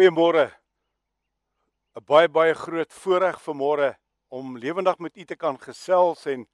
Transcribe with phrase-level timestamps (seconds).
[0.00, 0.46] Goeiemôre.
[1.92, 3.88] 'n Baie baie groot voorreg vanmôre
[4.32, 6.46] om lewendig met u te kan gesels en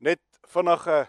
[0.00, 0.20] net
[0.54, 1.04] vinnig 'n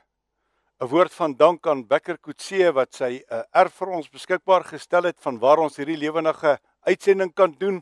[0.81, 4.63] 'n woord van dank aan Becker Kutse wat sy 'n uh, erf vir ons beskikbaar
[4.73, 7.81] gestel het van waar ons hierdie lewendige uitsending kan doen.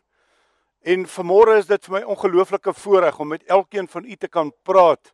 [0.86, 4.54] En vanmôre is dit vir my ongelooflike voorreg om met elkeen van u te kan
[4.64, 5.14] praat.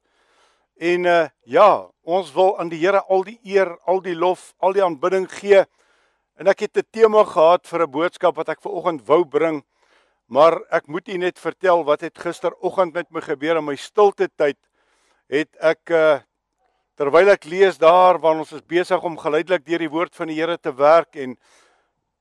[0.75, 4.73] En uh ja, ons wil aan die Here al die eer, al die lof, al
[4.73, 5.63] die aanbidding gee.
[6.37, 9.63] En ek het 'n tema gehad vir 'n boodskap wat ek ver oggend wou bring.
[10.29, 14.29] Maar ek moet u net vertel wat het gisteroggend met my gebeur in my stilte
[14.35, 14.57] tyd.
[15.29, 16.19] Het ek uh
[16.97, 20.35] terwyl ek lees daar waar ons is besig om geleidelik deur die woord van die
[20.35, 21.37] Here te werk en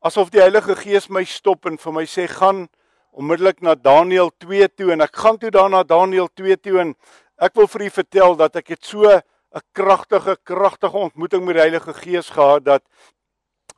[0.00, 2.68] asof die Heilige Gees my stop en vir my sê gaan
[3.12, 6.94] onmiddellik na Daniël 2 toe en ek gaan toe daarna Daniël 2 toe en
[7.40, 9.22] ek wil vir u vertel dat ek het so 'n
[9.72, 12.82] kragtige kragtige ontmoeting met die Heilige Gees gehad dat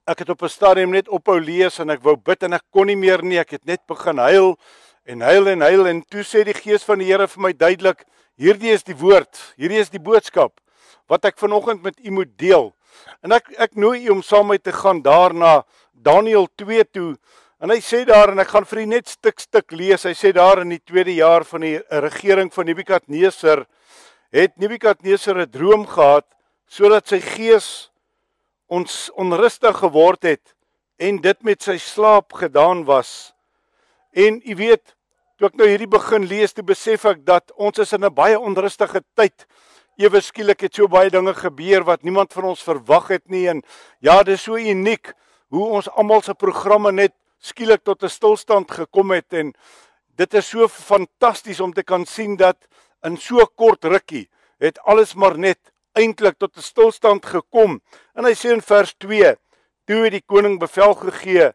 [0.09, 2.87] ek het op 'n stadium net ophou lees en ek wou bid en ek kon
[2.87, 3.39] nie meer nie.
[3.39, 4.59] Ek het net begin huil
[5.05, 8.05] en huil en huil en toe sê die Gees van die Here vir my duidelik:
[8.37, 9.55] "Hierdie is die woord.
[9.57, 10.61] Hierdie is die boodskap
[11.09, 12.75] wat ek vanoggend met u moet deel."
[13.23, 17.17] En ek ek nooi u om saam met my te gaan daarna Daniël 2 toe.
[17.61, 20.05] En hy sê daar en ek gaan vir u net stuk stuk lees.
[20.05, 23.67] Hy sê daar in die tweede jaar van die regering van Nebukadneser
[24.31, 26.27] het Nebukadneser 'n droom gehad
[26.69, 27.88] sodat sy gees
[28.69, 30.55] ons onrustig geword het
[30.99, 33.33] en dit met sy slaap gedaan was.
[34.13, 34.95] En u weet,
[35.39, 38.39] toe ek nou hierdie begin lees, toe besef ek dat ons is in 'n baie
[38.39, 39.47] onrustige tyd.
[39.97, 43.63] Ewe skielik het so baie dinge gebeur wat niemand van ons verwag het nie en
[44.01, 45.15] ja, dit is so uniek
[45.49, 49.55] hoe ons almal se programme net skielik tot 'n stilstand gekom het en
[50.17, 52.57] dit is so fantasties om te kan sien dat
[53.05, 55.59] in so kort rukkie het alles maar net
[55.95, 57.81] eintlik tot 'n stilstand gekom.
[58.15, 59.37] En hy sê in vers 2:
[59.87, 61.53] Toe het die koning bevel gegee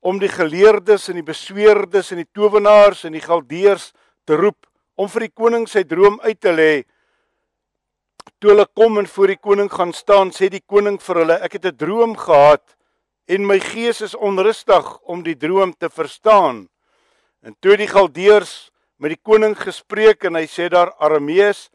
[0.00, 3.92] om die geleerdes en die besweerdes en die towenaars en die galdeers
[4.24, 6.84] te roep om vir die koning sy droom uit te lê.
[8.40, 11.52] Toe hulle kom en voor die koning gaan staan, sê die koning vir hulle: Ek
[11.52, 12.76] het 'n droom gehad
[13.28, 16.68] en my gees is onrustig om die droom te verstaan.
[17.42, 21.70] En toe die galdeers met die koning gespreek en hy sê daar Aramees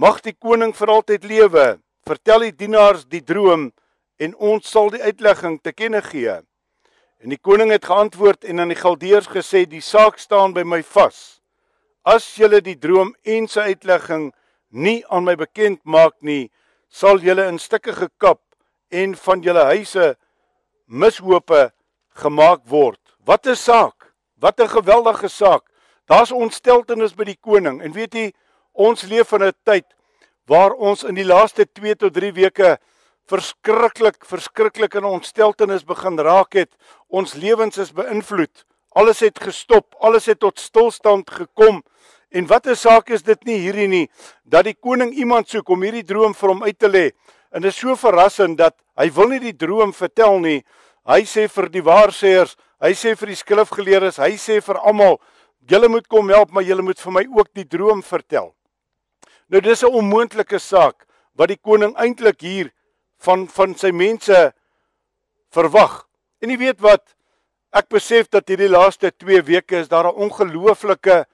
[0.00, 1.64] Mag die koning vir altyd lewe.
[2.08, 3.66] Vertel die dienaars die droom
[4.16, 6.38] en ons sal die uitlegging te kenne gee.
[7.20, 10.80] En die koning het geantwoord en aan die galdeers gesê: "Die saak staan by my
[10.94, 11.42] vas.
[12.02, 14.32] As julle die droom en sy uitlegging
[14.70, 16.50] nie aan my bekend maak nie,
[16.88, 18.40] sal julle in stukke gekap
[18.88, 20.16] en van julle huise
[20.86, 21.72] mishope
[22.14, 24.14] gemaak word." Wat 'n saak!
[24.40, 25.64] Wat 'n geweldige saak.
[26.08, 28.32] Daar's ontsteltenis by die koning en weet jy
[28.80, 29.84] Ons leef in 'n tyd
[30.48, 32.78] waar ons in die laaste 2 tot 3 weke
[33.28, 36.70] verskriklik verskriklik in ontsteltenis begin raak het.
[37.08, 38.64] Ons lewens is beïnvloed.
[38.96, 41.82] Alles het gestop, alles het tot stilstand gekom.
[42.32, 44.08] En wat 'n saak is dit nie hierdie nie
[44.44, 47.12] dat die koning iemand soek om hierdie droom vir hom uit te lê.
[47.52, 50.64] En dit is so verrassend dat hy wil nie die droom vertel nie.
[51.06, 55.20] Hy sê vir die waarsêers, hy sê vir die skrifgeleerdes, hy sê vir almal,
[55.68, 58.54] julle moet kom help, maar julle moet vir my ook die droom vertel.
[59.50, 62.70] Nou dis 'n onmoontlike saak wat die koning eintlik hier
[63.18, 64.52] van van sy mense
[65.50, 66.06] verwag.
[66.40, 67.02] En jy weet wat?
[67.72, 71.26] Ek besef dat hierdie laaste 2 weke is daar 'n ongelooflike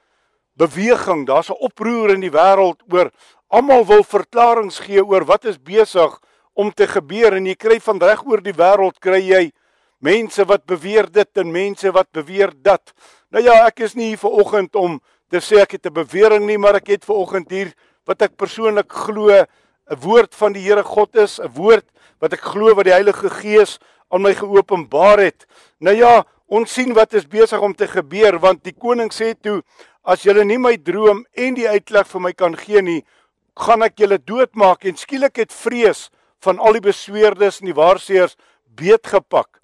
[0.56, 1.26] beweging.
[1.26, 3.10] Daar's 'n oproer in die wêreld oor
[3.49, 6.21] almal wil verklaringe gee oor wat is besig
[6.55, 9.53] om te gebeur en jy kry van reg oor die wêreld kry jy
[9.99, 12.93] mense wat beweer dit en mense wat beweer dat.
[13.31, 16.47] Nou ja, ek is nie hier vir oggend om te sê ek het 'n bewering
[16.47, 17.75] nie, maar ek het ver oggend hier
[18.06, 19.31] wat ek persoonlik glo
[19.87, 21.87] 'n woord van die Here God is, 'n woord
[22.21, 23.78] wat ek glo wat die Heilige Gees
[24.11, 25.47] aan my geopenbaar het.
[25.81, 29.62] Nou ja, ons sien wat is besig om te gebeur want die koning sê toe
[30.05, 33.05] as julle nie my droom en die uitleg vir my kan gee nie,
[33.56, 38.37] gaan ek julle doodmaak en skielik het vrees van al die besweerdes en die waarseers
[38.77, 39.58] beetgepak.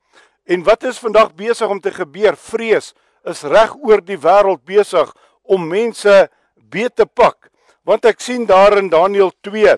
[0.47, 2.37] En wat is vandag besig om te gebeur?
[2.37, 2.94] Vrees
[3.25, 5.12] is reg oor die wêreld besig
[5.43, 7.52] om mense beet te pak
[7.88, 9.76] want ek sien daar in Daniël 2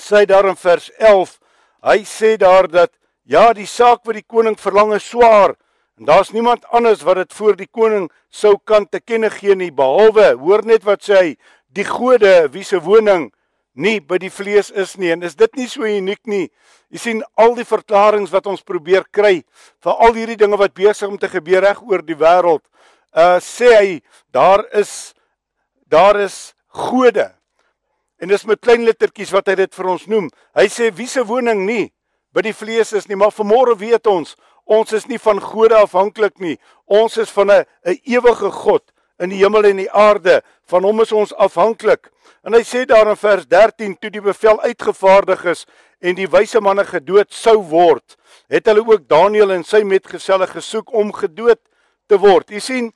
[0.00, 1.38] sê daar in vers 11
[1.88, 2.92] hy sê daar dat
[3.24, 5.56] ja die saak wat die koning verlang is swaar
[5.98, 9.72] en daar's niemand anders wat dit voor die koning sou kan te kenne gee nie
[9.72, 11.30] behalwe hoor net wat sê hy
[11.72, 13.30] die gode wie se woning
[13.74, 16.48] nie by die vlees is nie en is dit nie so uniek nie?
[16.92, 19.40] Jy sien al die verklaringe wat ons probeer kry
[19.80, 22.64] vir al hierdie dinge wat besig om te gebeur reg oor die wêreld
[23.16, 23.88] uh sê hy
[24.32, 25.14] daar is
[25.88, 27.28] daar is gode.
[28.22, 30.30] En dis met klein lettertjies wat hy dit vir ons noem.
[30.54, 31.92] Hy sê wie se woning nie
[32.32, 36.38] by die vlees is nie, maar vanmôre weet ons Ons is nie van gode afhanklik
[36.40, 36.56] nie.
[36.86, 40.42] Ons is van 'n 'n ewige God in die hemel en die aarde.
[40.66, 42.10] Van hom is ons afhanklik.
[42.44, 45.66] En hy sê daar in vers 13 toe die bevel uitgevaardig is
[46.00, 48.16] en die wyse manne gedood sou word,
[48.48, 51.60] het hulle ook Daniël en sy metgeselle gesoek om gedood
[52.08, 52.50] te word.
[52.50, 52.92] U sien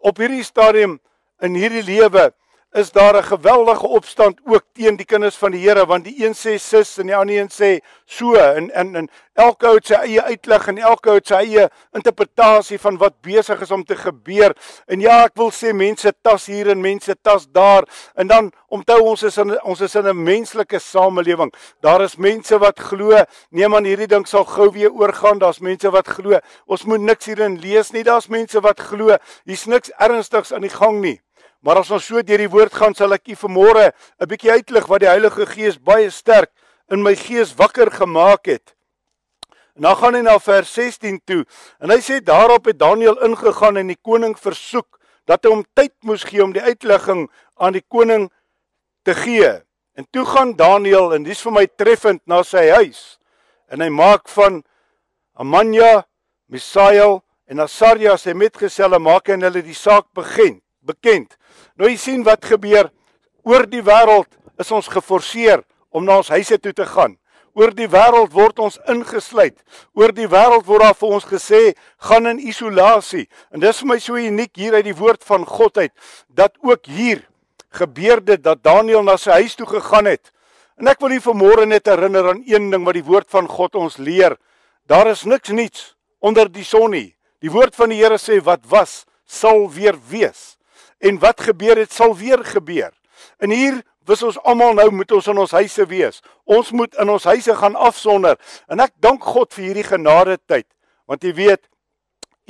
[0.00, 1.00] op hierdie stadium
[1.40, 2.34] in hierdie lewe
[2.72, 6.34] is daar 'n geweldige opstand ook teen die kinders van die Here want die een
[6.34, 9.94] sê sis en die ander een sê so en en en elke ou het sy
[9.94, 13.96] eie uitleg en elke ou het sy eie interpretasie van wat besig is om te
[13.96, 14.56] gebeur.
[14.86, 17.84] En ja, ek wil sê mense tas hier en mense tas daar
[18.14, 21.52] en dan onthou ons is in ons is in 'n menslike samelewing.
[21.80, 25.38] Daar is mense wat glo nee man hierdie ding sal gou weer oorgaan.
[25.38, 28.02] Daar's mense wat glo ons moet niks hierin lees nie.
[28.02, 31.20] Daar's mense wat glo hier's niks ernstigs aan die gang nie.
[31.62, 34.86] Maar as ons so deur die woord gaan, sal ek u vanmôre 'n bietjie uitlig
[34.90, 36.50] wat die Heilige Gees baie sterk
[36.90, 38.74] in my gees wakker gemaak het.
[39.76, 41.44] En dan gaan hy na vers 16 toe
[41.80, 45.94] en hy sê daarop het Daniël ingegaan en die koning versoek dat hy hom tyd
[46.02, 48.30] moes gee om die uitlegging aan die koning
[49.04, 49.62] te gee.
[49.94, 53.18] En toe gaan Daniël en dis vir my treffend na sy huis.
[53.70, 54.64] En hy maak van
[55.38, 56.04] Amanja,
[56.48, 61.36] Misael en Asaria sy metgeselle maak en hulle die saak begin bekend.
[61.78, 62.90] Nou jy sien wat gebeur
[63.46, 64.28] oor die wêreld
[64.60, 67.16] is ons geforseer om na ons huise toe te gaan.
[67.52, 69.58] Oor die wêreld word ons ingesluit.
[69.98, 71.60] Oor die wêreld word daar vir ons gesê
[72.08, 73.26] gaan in isolasie.
[73.52, 75.92] En dis vir my so uniek hier uit die woord van God uit
[76.32, 77.26] dat ook hier
[77.72, 80.32] gebeur dit dat Daniël na sy huis toe gegaan het.
[80.80, 83.76] En ek wil u vanmôre net herinner aan een ding wat die woord van God
[83.76, 84.38] ons leer.
[84.88, 85.92] Daar is niks niets
[86.24, 87.12] onder die son nie.
[87.44, 90.56] Die woord van die Here sê wat was sal weer wees
[91.02, 92.92] en wat gebeur het sal weer gebeur.
[93.42, 96.22] En hier wys ons almal nou moet ons in ons huise wees.
[96.44, 98.38] Ons moet in ons huise gaan afsonder.
[98.70, 100.66] En ek dank God vir hierdie genade tyd.
[101.10, 101.66] Want jy weet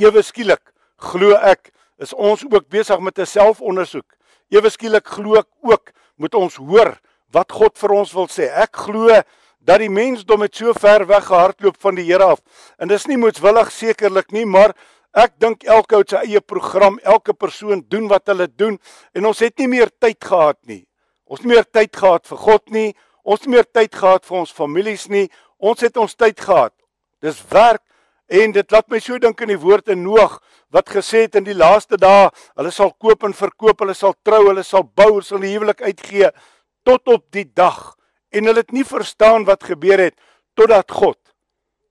[0.00, 0.72] ewe skielik
[1.02, 1.72] glo ek
[2.02, 4.08] is ons ook besig met 'n selfondersoek.
[4.50, 6.98] Ewe skielik glo ek ook moet ons hoor
[7.32, 8.48] wat God vir ons wil sê.
[8.48, 9.22] Ek glo
[9.64, 12.40] dat die mensdom met so ver weg gehardloop van die Here af.
[12.78, 14.74] En dis nie moetswillig sekerlik nie, maar
[15.12, 18.78] Ek dink elke ou se eie program, elke persoon doen wat hulle doen
[19.12, 20.84] en ons het nie meer tyd gehad nie.
[21.28, 22.90] Ons het nie meer tyd gehad vir God nie.
[23.22, 25.26] Ons het nie meer tyd gehad vir ons families nie.
[25.60, 26.74] Ons het ons tyd gehad.
[27.22, 27.82] Dis werk
[28.32, 30.38] en dit laat my so dink aan die woord in Noag
[30.72, 34.46] wat gesê het in die laaste dae, hulle sal koop en verkoop, hulle sal trou,
[34.48, 36.30] hulle sal bou, hulle sal die huwelik uitgee
[36.88, 37.92] tot op die dag.
[38.32, 40.16] En hulle het nie verstaan wat gebeur het
[40.56, 41.18] totdat God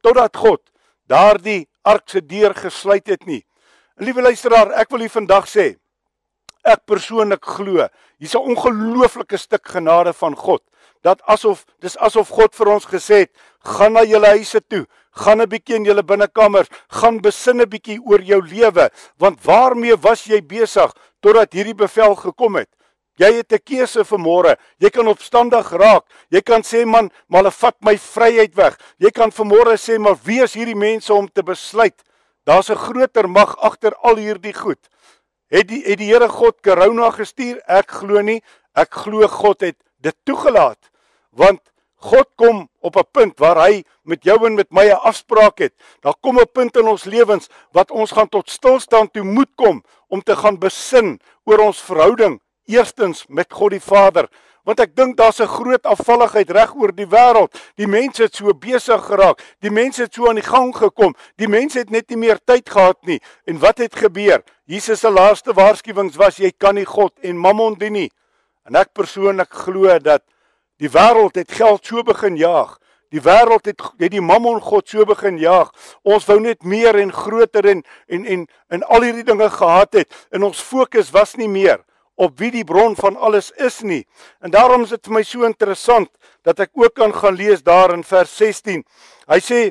[0.01, 0.61] totdat God
[1.09, 3.45] daardie ark se deur gesluit het nie.
[3.97, 5.75] Liewe luisteraar, ek wil u vandag sê
[6.61, 7.87] ek persoonlik glo,
[8.19, 10.61] hier's 'n ongelooflike stuk genade van God
[11.01, 13.31] dat asof dis asof God vir ons gesê het,
[13.65, 17.99] gaan na julle huise toe, gaan 'n bietjie in julle binnekamers, gaan besin 'n bietjie
[18.05, 22.69] oor jou lewe, want waarmee was jy besig totdat hierdie bevel gekom het?
[23.19, 24.57] Jy het 'n keuse vir môre.
[24.79, 26.03] Jy kan opstandig raak.
[26.29, 28.77] Jy kan sê man, maar hulle vat my vryheid weg.
[28.99, 32.01] Jy kan vir môre sê maar wie is hierdie mense om te besluit?
[32.45, 34.79] Daar's 'n groter mag agter al hierdie goed.
[35.49, 37.61] Het die het die Here God corona gestuur?
[37.67, 38.41] Ek glo nie.
[38.75, 40.79] Ek glo God het dit toegelaat.
[41.31, 41.59] Want
[41.95, 45.73] God kom op 'n punt waar hy met jou en met my 'n afspraak het.
[46.01, 49.83] Daar kom 'n punt in ons lewens wat ons gaan tot stilstand toe moet kom
[50.07, 52.41] om te gaan besin oor ons verhouding
[52.71, 54.29] Eerstens met God die Vader,
[54.63, 57.51] want ek dink daar's 'n groot afvalligheid reg oor die wêreld.
[57.75, 61.47] Die mense het so besig geraak, die mense het so aan die gang gekom, die
[61.47, 63.19] mense het net nie meer tyd gehad nie.
[63.45, 64.43] En wat het gebeur?
[64.65, 68.11] Jesus se laaste waarskuwings was jy kan nie God en Mammon dien nie.
[68.65, 70.23] En ek persoonlik glo dat
[70.77, 72.77] die wêreld het geld so begin jaag.
[73.09, 75.71] Die wêreld het het die Mammon God so begin jaag.
[76.03, 80.27] Ons wou net meer en groter en en en en al hierdie dinge gehad het
[80.31, 81.83] en ons fokus was nie meer
[82.21, 84.03] op wie die bron van alles is nie.
[84.45, 86.09] En daarom is dit vir my so interessant
[86.45, 88.83] dat ek ook kan gaan lees daar in vers 16.
[89.31, 89.61] Hy sê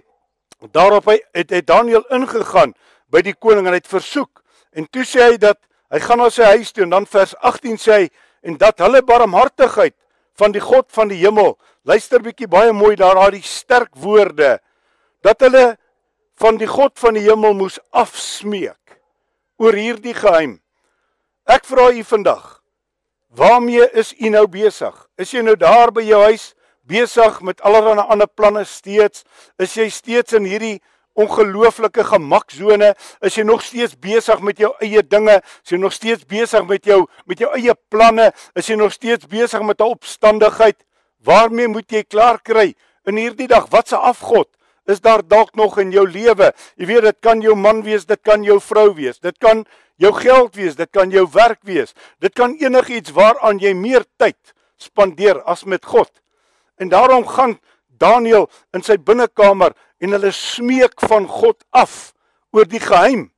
[0.75, 2.75] daarop hy het, het Daniël ingegaan
[3.11, 4.43] by die koning en hy het versoek
[4.77, 5.59] en toe sê hy dat
[5.91, 8.09] hy gaan na sy huis toe en dan vers 18 sê hy
[8.47, 9.97] en dat hulle barmhartigheid
[10.39, 11.57] van die God van die hemel
[11.89, 14.59] luister bietjie baie mooi daar daar die sterk woorde
[15.25, 15.75] dat hulle
[16.41, 19.01] van die God van die hemel moes afsmeek
[19.61, 20.59] oor hierdie geheim
[21.49, 22.61] Ek vra u vandag,
[23.33, 24.95] waarmee is u nou besig?
[25.17, 26.53] Is jy nou daar by jou huis
[26.85, 29.25] besig met allerlei ander planne steeds?
[29.57, 30.83] Is jy steeds in hierdie
[31.17, 32.93] ongelooflike gemaksone?
[33.25, 35.41] Is jy nog steeds besig met jou eie dinge?
[35.65, 38.31] Is jy nog steeds besig met jou met jou eie planne?
[38.55, 40.77] Is jy nog steeds besig met opstandigheid?
[41.25, 42.75] Waarmee moet jy klaar kry
[43.09, 43.71] in hierdie dag?
[43.73, 44.49] Wat se afgod
[44.91, 46.53] is daar dalk nog in jou lewe.
[46.77, 49.65] Jy weet dit kan jou man wees, dit kan jou vrou wees, dit kan
[50.01, 51.93] jou geld wees, dit kan jou werk wees.
[52.23, 54.39] Dit kan enigiets waaraan jy meer tyd
[54.81, 56.11] spandeer as met God.
[56.81, 57.59] En daarom gaan
[58.01, 62.15] Daniël in sy binnekamer en hulle smeek van God af
[62.57, 63.29] oor die geheim.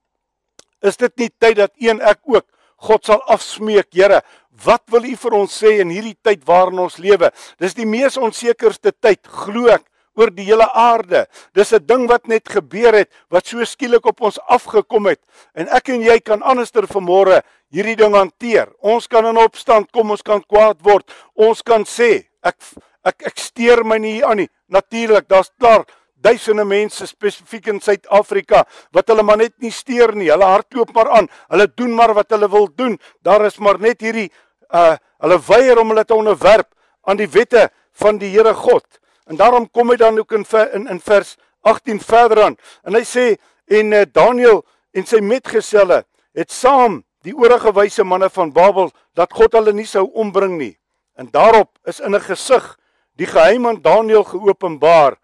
[0.82, 2.46] Is dit nie tyd dat een ek ook
[2.82, 4.22] God sal afsmeek, Here,
[4.64, 7.30] wat wil U vir ons sê in hierdie tyd waarin ons lewe?
[7.62, 9.84] Dis die mees onsekerste tyd, glo ek,
[10.18, 11.26] oor die hele aarde.
[11.54, 15.20] Dis 'n ding wat net gebeur het, wat so skielik op ons afgekom het.
[15.54, 18.68] En ek en jy kan anderster vanmôre hierdie ding hanteer.
[18.80, 21.10] Ons kan in opstand kom, ons kan kwaad word.
[21.34, 22.56] Ons kan sê, ek
[23.04, 24.48] ek ek steur my nie aan nie.
[24.68, 25.84] Natuurlik, daar's klaar
[26.22, 28.64] duisende mense spesifiek in Suid-Afrika
[28.94, 30.30] wat hulle maar net nie steur nie.
[30.30, 31.28] Hulle hardloop maar aan.
[31.50, 32.98] Hulle doen maar wat hulle wil doen.
[33.22, 34.30] Daar is maar net hierdie
[34.72, 36.66] uh hulle weier om hulle te onderwerp
[37.06, 37.68] aan die wette
[38.00, 38.82] van die Here God.
[39.26, 42.56] En daarom kom hy dan ook in in, in vers 18 verder aan.
[42.82, 43.36] En hy sê
[43.66, 46.02] en uh, Daniël en sy metgeselle
[46.34, 50.76] het saam die oorige wyse manne van Babel dat God hulle nie sou ombring nie.
[51.14, 52.78] En daarop is in 'n gesig
[53.16, 55.16] die geheim aan Daniël geopenbaar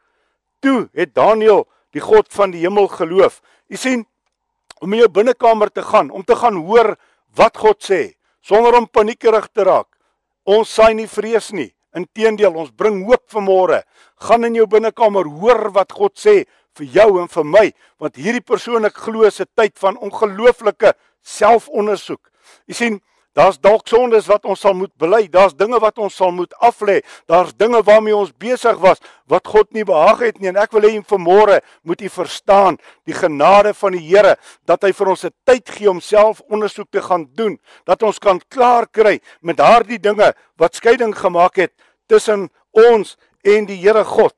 [0.61, 3.41] toe het Daniël die God van die hemel geloof.
[3.69, 4.07] U sien
[4.81, 6.97] om in jou binnekamer te gaan, om te gaan hoor
[7.35, 9.89] wat God sê, sonder om paniekerig te raak.
[10.45, 11.73] Ons saai nie vrees nie.
[11.97, 13.83] Inteendeel, ons bring hoop vir môre.
[14.21, 16.45] Gaan in jou binnekamer hoor wat God sê
[16.79, 17.67] vir jou en vir my,
[17.99, 20.93] want hierdie persoonlik glo is 'n tyd van ongelooflike
[21.23, 22.31] selfondersoek.
[22.69, 23.01] U sien,
[23.39, 25.29] Daar's dalk sondes wat ons sal moet bely.
[25.31, 26.97] Daar's dinge wat ons sal moet aflê.
[27.31, 28.99] Daar's dinge waarmee ons besig was
[29.31, 30.51] wat God nie behaag het nie.
[30.51, 34.35] En ek wil hê vanmôre moet u verstaan die genade van die Here
[34.67, 38.19] dat hy vir ons 'n tyd gee om self ondersoek te gaan doen, dat ons
[38.19, 41.73] kan klaar kry met daardie dinge wat skeiding gemaak het
[42.09, 44.35] tussen ons en die Here God.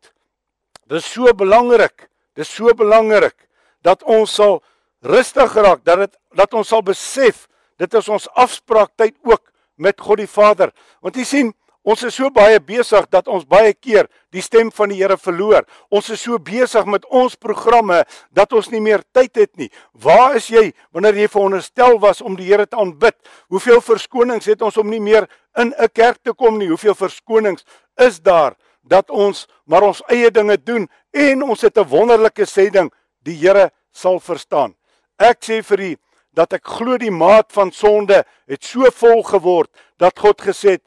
[0.86, 2.10] Dit is so belangrik.
[2.34, 3.48] Dit is so belangrik
[3.82, 4.62] dat ons sal
[5.00, 7.48] rustig raak, dat dit dat ons sal besef
[7.80, 9.42] Dit is ons afspraaktyd ook
[9.80, 10.74] met God die Vader.
[11.00, 14.92] Want jy sien, ons is so baie besig dat ons baie keer die stem van
[14.92, 15.64] die Here verloor.
[15.88, 18.02] Ons is so besig met ons programme
[18.36, 19.70] dat ons nie meer tyd het nie.
[19.96, 23.16] Waar is jy wanneer jy veronderstel was om die Here te aanbid?
[23.48, 26.68] Hoeveel verskonings het ons om nie meer in 'n kerk te kom nie?
[26.68, 27.64] Hoeveel verskonings
[27.96, 32.70] is daar dat ons maar ons eie dinge doen en ons het 'n wonderlike sê
[32.70, 32.92] ding,
[33.24, 34.74] die Here sal verstaan.
[35.18, 35.96] Ek sê vir u
[36.36, 40.84] dat ek glo die maat van sonde het so vol geword dat God gesê het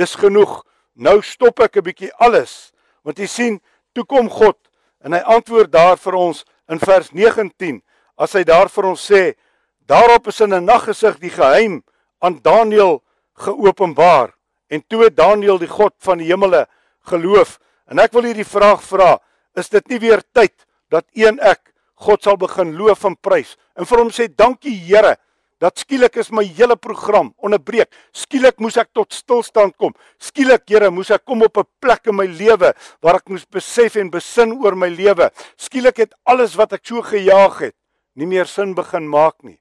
[0.00, 0.62] dis genoeg
[0.94, 2.72] nou stop ek 'n bietjie alles.
[3.04, 3.60] Want jy sien
[3.94, 4.56] toe kom God
[5.04, 7.82] en hy antwoord daar vir ons in vers 19
[8.16, 9.36] as hy daar vir ons sê
[9.86, 11.84] daarop is in 'n naggesig die geheim
[12.20, 13.02] aan Daniël
[13.34, 14.34] geopenbaar.
[14.68, 16.66] En toe het Daniël die God van die hemele
[17.06, 17.58] geloof.
[17.86, 19.20] En ek wil hierdie vraag vra
[19.54, 23.84] is dit nie weer tyd dat een ek God sal begin loof en prys en
[23.84, 25.16] vir hom sê dankie Here
[25.60, 27.88] dat skielik is my hele program onderbreek.
[28.12, 29.94] Skielik moes ek tot stilstand kom.
[30.20, 33.96] Skielik Here moes ek kom op 'n plek in my lewe waar ek moes besef
[33.96, 35.30] en besin oor my lewe.
[35.56, 37.76] Skielik het alles wat ek so gejaag het
[38.16, 39.58] nie meer sin begin maak nie.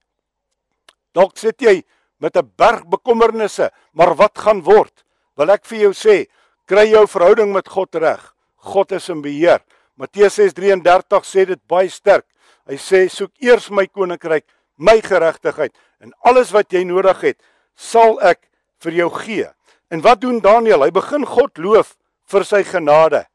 [1.15, 1.84] Dalk sit jy
[2.19, 5.03] met 'n berg bekommernisse, maar wat gaan word?
[5.38, 6.27] Wil ek vir jou sê,
[6.65, 8.34] kry jou verhouding met God reg.
[8.55, 9.60] God is in beheer.
[9.98, 12.25] Matteus 6:33 sê dit baie sterk.
[12.65, 14.45] Hy sê soek eers my koninkryk,
[14.77, 17.38] my geregtigheid en alles wat jy nodig het,
[17.75, 18.48] sal ek
[18.84, 19.48] vir jou gee.
[19.93, 20.84] En wat doen Daniël?
[20.84, 21.95] Hy begin God loof
[22.31, 23.25] vir sy genade.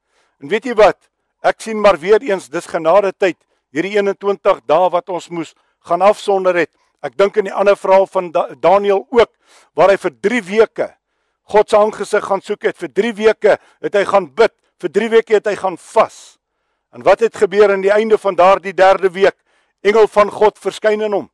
[0.43, 0.99] En weet jy wat?
[1.47, 3.39] Ek sien maar weer eens dis genade tyd.
[3.73, 5.55] Hierdie 21 dae wat ons moes
[5.87, 6.73] gaan afsonder het.
[7.01, 8.29] Ek dink in die ander verhaal van
[8.61, 9.31] Daniël ook
[9.79, 10.89] waar hy vir 3 weke
[11.51, 12.77] God se aangesig gaan soek het.
[12.79, 14.53] Vir 3 weke het hy gaan bid.
[14.81, 16.39] Vir 3 weke het hy gaan vas.
[16.91, 19.37] En wat het gebeur aan die einde van daardie derde week?
[19.81, 21.29] Engel van God verskyn in hom.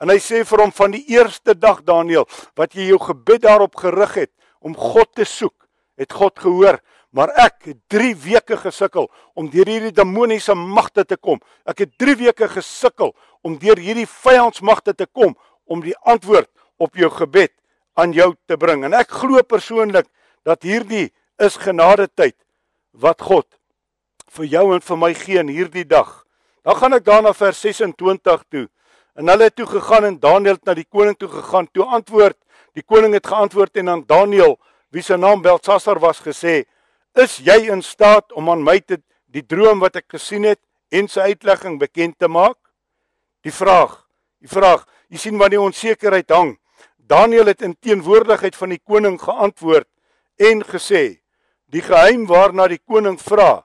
[0.00, 2.26] En hy sê vir hom van die eerste dag Daniël
[2.58, 4.32] wat jy jou gebed daarop gerig het
[4.64, 5.66] om God te soek,
[6.00, 6.80] het God gehoor,
[7.14, 9.06] maar ek het 3 weke gesukkel
[9.38, 11.38] om deur hierdie demoniese magte te kom.
[11.62, 13.14] Ek het 3 weke gesukkel
[13.46, 15.36] om deur hierdie vyandsmagte te kom
[15.70, 16.50] om die antwoord
[16.82, 17.52] op jou gebed
[17.94, 18.82] aan jou te bring.
[18.84, 20.08] En ek glo persoonlik
[20.42, 22.36] dat hierdie is genade tyd
[22.98, 23.46] wat God
[24.30, 26.24] vir jou en vir my gee in hierdie dag.
[26.64, 28.68] Dan gaan ek daarna vers 26 toe.
[29.14, 31.68] En hulle het toe gegaan en Daniël het na die koning toe gegaan.
[31.72, 32.38] Toe antwoord
[32.74, 34.56] die koning het geantwoord en aan Daniël,
[34.90, 36.64] wie se naam Beltsasar was, gesê:
[37.14, 41.08] "Is jy in staat om aan my te die droom wat ek gesien het en
[41.08, 42.58] sy uitlegging bekend te maak?"
[43.42, 44.06] Die vraag,
[44.40, 46.58] die vraag, jy sien wanneer onsekerheid hang.
[46.96, 49.88] Daniël het in teenwoordigheid van die koning geantwoord
[50.38, 51.20] en gesê:
[51.70, 53.63] "Die geheim waarna die koning vra,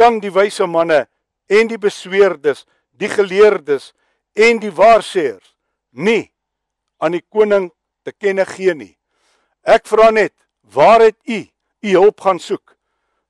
[0.00, 1.04] kan die wyse manne
[1.52, 2.64] en die besweerdes,
[2.96, 3.90] die geleerdes
[4.32, 5.52] en die waarseers
[5.92, 6.30] nie
[7.00, 7.68] aan die koning
[8.06, 8.94] te kenne gee nie.
[9.60, 10.32] Ek vra net,
[10.72, 11.44] waar het u
[11.80, 12.76] u hulp gaan soek?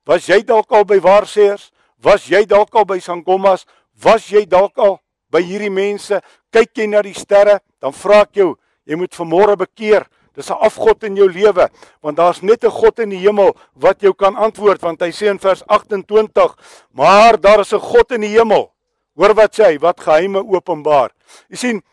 [0.07, 1.69] Was jy dalk al by waarseers?
[2.03, 3.65] Was jy dalk al by Sangomas?
[4.03, 4.97] Was jy dalk al
[5.31, 6.19] by hierdie mense?
[6.51, 10.07] Kyk jy na die sterre, dan vra ek jou, jy moet vanmôre bekeer.
[10.33, 11.69] Dis 'n afgod in jou lewe,
[12.01, 15.27] want daar's net 'n God in die hemel wat jou kan antwoord, want hy sê
[15.27, 16.55] in vers 28,
[16.91, 18.71] maar daar is 'n God in die hemel.
[19.15, 21.11] Hoor wat sê hy, wat geheime openbaar.
[21.49, 21.83] Jy sien,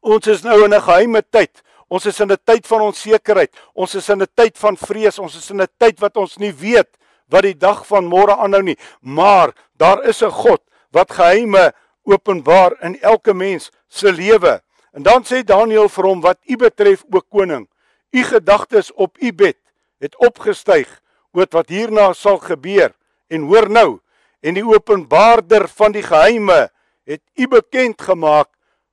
[0.00, 1.62] ons is nou in 'n geheime tyd.
[1.88, 3.52] Ons is in 'n tyd van onsekerheid.
[3.74, 5.18] Ons is in 'n tyd van vrees.
[5.18, 6.88] Ons is in 'n tyd wat ons nie weet
[7.28, 8.76] wat die dag van môre aanhou nie.
[9.00, 10.60] Maar daar is 'n God
[10.90, 11.72] wat geheime
[12.04, 14.60] openbaar in elke mens se lewe.
[14.92, 17.68] En dan sê Daniël vir hom wat u betref o koning,
[18.12, 19.58] u gedagtes op u bed
[20.02, 20.88] het opgestyg
[21.32, 22.92] oor wat hierna sal gebeur.
[23.32, 24.00] En hoor nou,
[24.42, 26.68] en die openbaarder van die geheime
[27.08, 28.50] het u bekend gemaak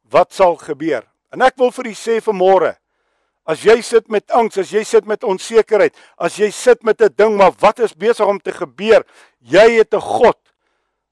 [0.09, 1.03] wat sal gebeur.
[1.33, 2.77] En ek wil vir u sê vanmôre,
[3.49, 7.09] As jy sit met angs, as jy sit met onsekerheid, as jy sit met 'n
[7.17, 9.03] ding maar wat is besig om te gebeur?
[9.41, 10.37] Jy het 'n God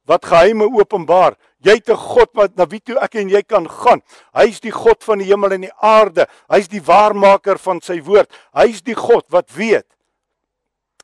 [0.07, 1.35] wat geheime openbaar.
[1.63, 4.01] Jy het 'n God wat na wie toe ek en jy kan gaan.
[4.33, 6.27] Hy's die God van die hemel en die aarde.
[6.49, 8.31] Hy's die waarmaker van sy woord.
[8.53, 9.85] Hy's die God wat weet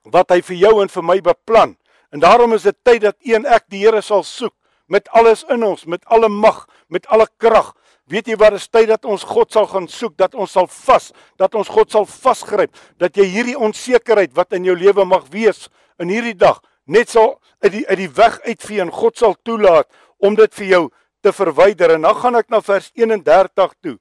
[0.04, 1.78] wat hy vir jou en vir my beplan.
[2.12, 4.54] En daarom is dit tyd dat een ek die Here sal soek
[4.88, 7.74] met alles in ons, met alle mag, met alle krag.
[8.06, 11.12] Weet jy wat is tyd dat ons God sal gaan soek, dat ons sal vas,
[11.40, 15.70] dat ons God sal vasgryp, dat jy hierdie onsekerheid wat in jou lewe mag wees
[16.00, 19.88] in hierdie dag net sal uit die uit die weg uitvee en God sal toelaat
[20.18, 20.84] om dit vir jou
[21.24, 21.96] te verwyder.
[21.96, 23.98] En dan gaan ek na vers 31 toe.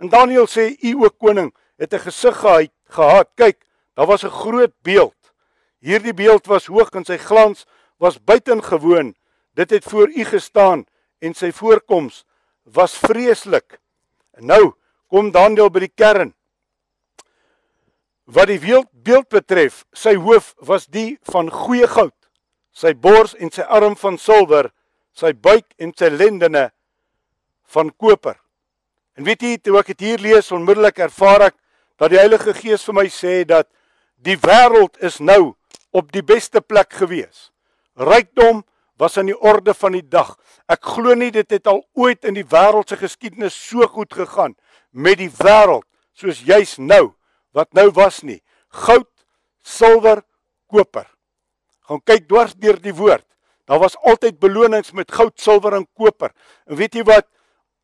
[0.00, 3.28] En Daniël sê u o koning het 'n gesig gehad, gehad.
[3.36, 3.58] Kyk,
[3.94, 5.16] daar was 'n groot beeld.
[5.80, 7.66] Hierdie beeld was hoog en sy glans
[7.98, 9.14] was buitengewoon.
[9.54, 10.86] Dit het voor u gestaan
[11.18, 12.24] en sy voorkoms
[12.62, 13.80] was vreeslik.
[14.30, 14.72] En nou
[15.08, 16.34] kom Daniël by die kern.
[18.24, 22.14] Wat die beeld, beeld betref, sy hoof was die van goeie goud,
[22.72, 24.70] sy bors en sy arm van silwer,
[25.12, 26.70] sy buik en sy lendene
[27.72, 28.38] van koper.
[29.16, 31.56] En weet jy, toe ek dit hier lees, onmiddellik ervaar ek
[32.00, 33.68] dat die Heilige Gees vir my sê dat
[34.24, 35.54] die wêreld is nou
[35.92, 37.50] op die beste plek gewees.
[38.00, 38.62] Rykdom
[38.96, 40.34] was aan die orde van die dag.
[40.70, 44.56] Ek glo nie dit het al ooit in die wêreld se geskiedenis so goed gegaan
[44.92, 45.84] met die wêreld
[46.16, 47.12] soos juis nou
[47.52, 48.40] wat nou was nie.
[48.72, 49.10] Goud,
[49.60, 50.22] silwer,
[50.72, 51.11] koper.
[51.92, 53.26] Gaan kyk dwars deur die woord.
[53.68, 56.32] Daar was altyd belonings met goud, silwer en koper.
[56.64, 57.26] En weet jy wat?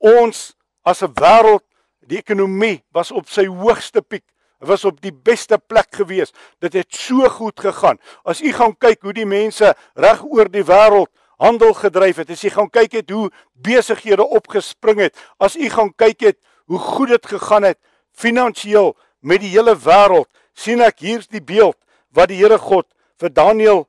[0.01, 1.65] Ons as 'n wêreld,
[2.09, 4.25] die ekonomie was op sy hoogste piek.
[4.61, 6.33] Dit was op die beste plek gewees.
[6.59, 7.99] Dit het so goed gegaan.
[8.25, 12.45] As u gaan kyk hoe die mense reg oor die wêreld handel gedryf het, as
[12.45, 17.09] u gaan kyk het hoe besighede opgespring het, as u gaan kyk het hoe goed
[17.09, 17.79] dit gegaan het
[18.13, 21.77] finansiëel met die hele wêreld, sien ek hier's die beeld
[22.11, 22.87] wat die Here God
[23.21, 23.87] vir Daniël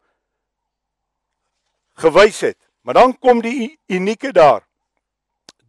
[1.99, 2.57] gewys het.
[2.81, 4.63] Maar dan kom die unieke daar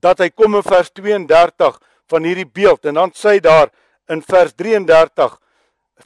[0.00, 1.76] dat hy kom in vers 32
[2.08, 3.68] van hierdie beeld en dan sê hy daar
[4.10, 5.34] in vers 33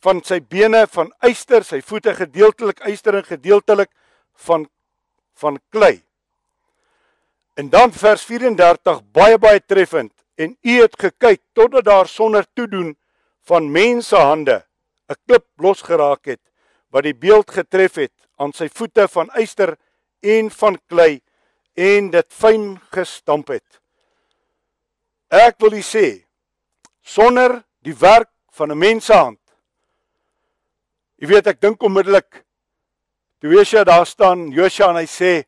[0.03, 3.93] van sy bene van yster, sy voete gedeeltelik yster en gedeeltelik
[4.49, 4.69] van
[5.39, 5.99] van klei.
[7.59, 12.95] En dan vers 34 baie baie treffend en u het gekyk totdat daar sonder toedoen
[13.47, 14.65] van mense hande
[15.09, 16.41] 'n klip losgeraak het
[16.91, 19.77] wat die beeld getref het aan sy voete van yster
[20.25, 21.21] en van klei
[21.75, 23.81] en dit fyn gestamp het.
[25.29, 26.25] Ek wil u sê
[27.05, 29.41] sonder die werk van 'n mens se hand.
[31.19, 32.45] Jy weet ek dink onmiddellik
[33.41, 35.45] toe Josua daar staan, Josua en hy sê: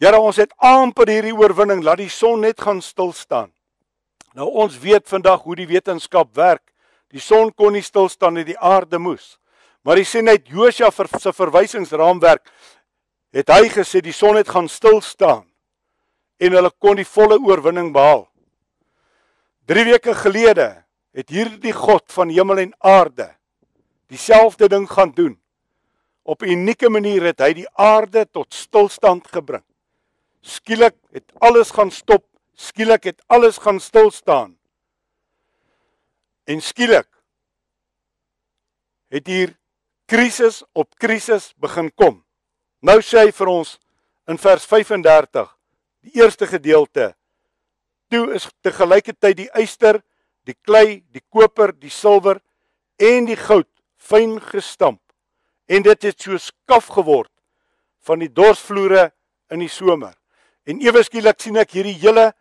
[0.00, 3.52] "Here, ons het amper hierdie oorwinning, laat die son net gaan stil staan."
[4.34, 6.72] Nou ons weet vandag hoe die wetenskap werk.
[7.12, 9.38] Die son kon nie stil staan nie, die aarde moes.
[9.84, 12.46] Maar hy sê net Josua vir se verwysingsraamwerk
[13.32, 15.46] het hy gesê die son het gaan stil staan
[16.42, 18.26] en hulle kon die volle oorwinning behaal.
[19.70, 20.68] 3 weke gelede
[21.14, 23.30] het hierdie God van hemel en aarde
[24.12, 25.38] dieselfde ding gaan doen.
[26.22, 29.64] Op 'n unieke manier het hy die aarde tot stilstand gebring.
[30.40, 34.58] Skielik het alles gaan stop, skielik het alles gaan stil staan.
[36.44, 37.08] En skielik
[39.08, 39.58] het hier
[40.06, 42.24] krisis op krisis begin kom.
[42.82, 43.78] Nou sê hy vir ons
[44.28, 45.48] in vers 35,
[46.02, 47.12] die eerste gedeelte,
[48.10, 50.02] toe is te gelykertyd die eyster
[50.48, 52.40] die klei, die koper, die silwer
[53.00, 53.68] en die goud
[54.02, 55.00] fyn gestamp
[55.70, 57.30] en dit het so skaf geword
[58.02, 59.10] van die dorsvloere
[59.54, 60.14] in die somer.
[60.66, 62.32] En ewe skielik sien ek hierdie hele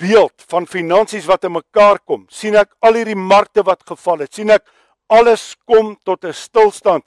[0.00, 2.26] beeld van finansies wat in mekaar kom.
[2.30, 4.32] sien ek al hierdie markte wat geval het.
[4.32, 4.64] sien ek
[5.08, 7.04] alles kom tot 'n stilstand.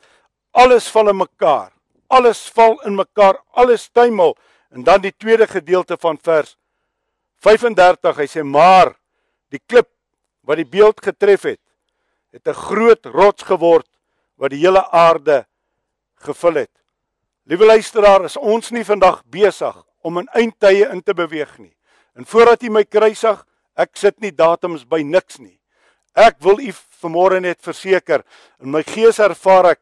[0.53, 1.71] Alles val in mekaar.
[2.07, 3.41] Alles val in mekaar.
[3.51, 4.37] Alles tuimel.
[4.69, 6.57] En dan die tweede gedeelte van vers
[7.43, 8.17] 35.
[8.17, 8.95] Hy sê maar
[9.53, 9.89] die klip
[10.47, 11.61] wat die beeld getref het,
[12.31, 13.87] het 'n groot rots geword
[14.35, 15.45] wat die hele aarde
[16.15, 16.71] gevul het.
[17.43, 21.75] Liewe luisteraar, is ons nie vandag besig om in eindtye in te beweeg nie.
[22.15, 25.59] En voordat u my kruisig, ek sit nie datums by niks nie.
[26.13, 28.23] Ek wil u vanmôre net verseker,
[28.59, 29.81] in my gees ervaar ek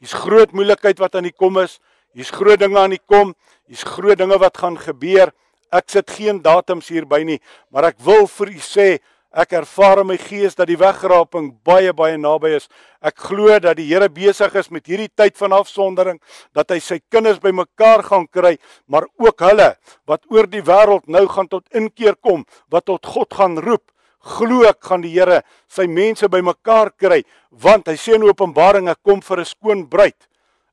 [0.00, 1.78] hier's groot moeilikheid wat aan die kom is.
[2.16, 3.34] Hier's groot dinge aan die kom.
[3.68, 5.32] Hier's groot dinge wat gaan gebeur.
[5.74, 7.40] Ek sit geen datums hierby nie,
[7.74, 8.88] maar ek wil vir u sê
[9.36, 12.70] Ek ervaar in my gees dat die wegraping baie baie naby is.
[13.04, 16.16] Ek glo dat die Here besig is met hierdie tyd van afsondering,
[16.56, 18.54] dat hy sy kinders bymekaar gaan kry,
[18.88, 19.74] maar ook hulle
[20.08, 23.84] wat oor die wêreld nou gaan tot inkeer kom, wat tot God gaan roep.
[24.26, 29.02] Glo ek gaan die Here sy mense bymekaar kry, want hy sê in Openbaring ek
[29.06, 30.18] kom vir 'n skoon bruid.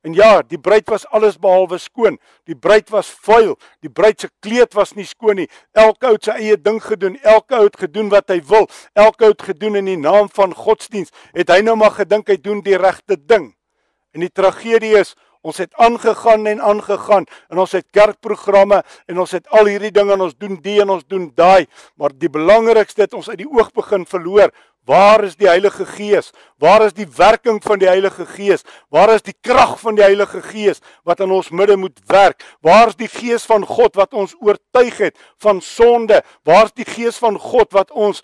[0.04, 2.18] En ja, die bruid was alles behalwe skoon.
[2.44, 3.56] Die bruid was vuil.
[3.80, 5.48] Die bruid se kleed was nie skoon nie.
[5.72, 7.16] Elke ou het sy eie ding gedoen.
[7.24, 8.68] Elke ou het gedoen wat hy wil.
[9.00, 11.14] Elke ou het gedoen in die naam van godsdiens.
[11.32, 13.54] Het hy nou maar gedink hy doen die regte ding.
[14.12, 18.80] En die tragedie is Ons het aangegaan en aangegaan en ons het kerkprogramme
[19.12, 21.68] en ons het al hierdie dinge en ons doen die en ons doen daai,
[22.00, 24.54] maar die belangrikste het ons uit die oog begin verloor.
[24.88, 26.34] Waar is die Heilige Gees?
[26.60, 28.66] Waar is die werking van die Heilige Gees?
[28.92, 32.44] Waar is die krag van die Heilige Gees wat in ons midde moet werk?
[32.60, 36.20] Waar is die Gees van God wat ons oortuig het van sonde?
[36.44, 38.20] Waar is die Gees van God wat ons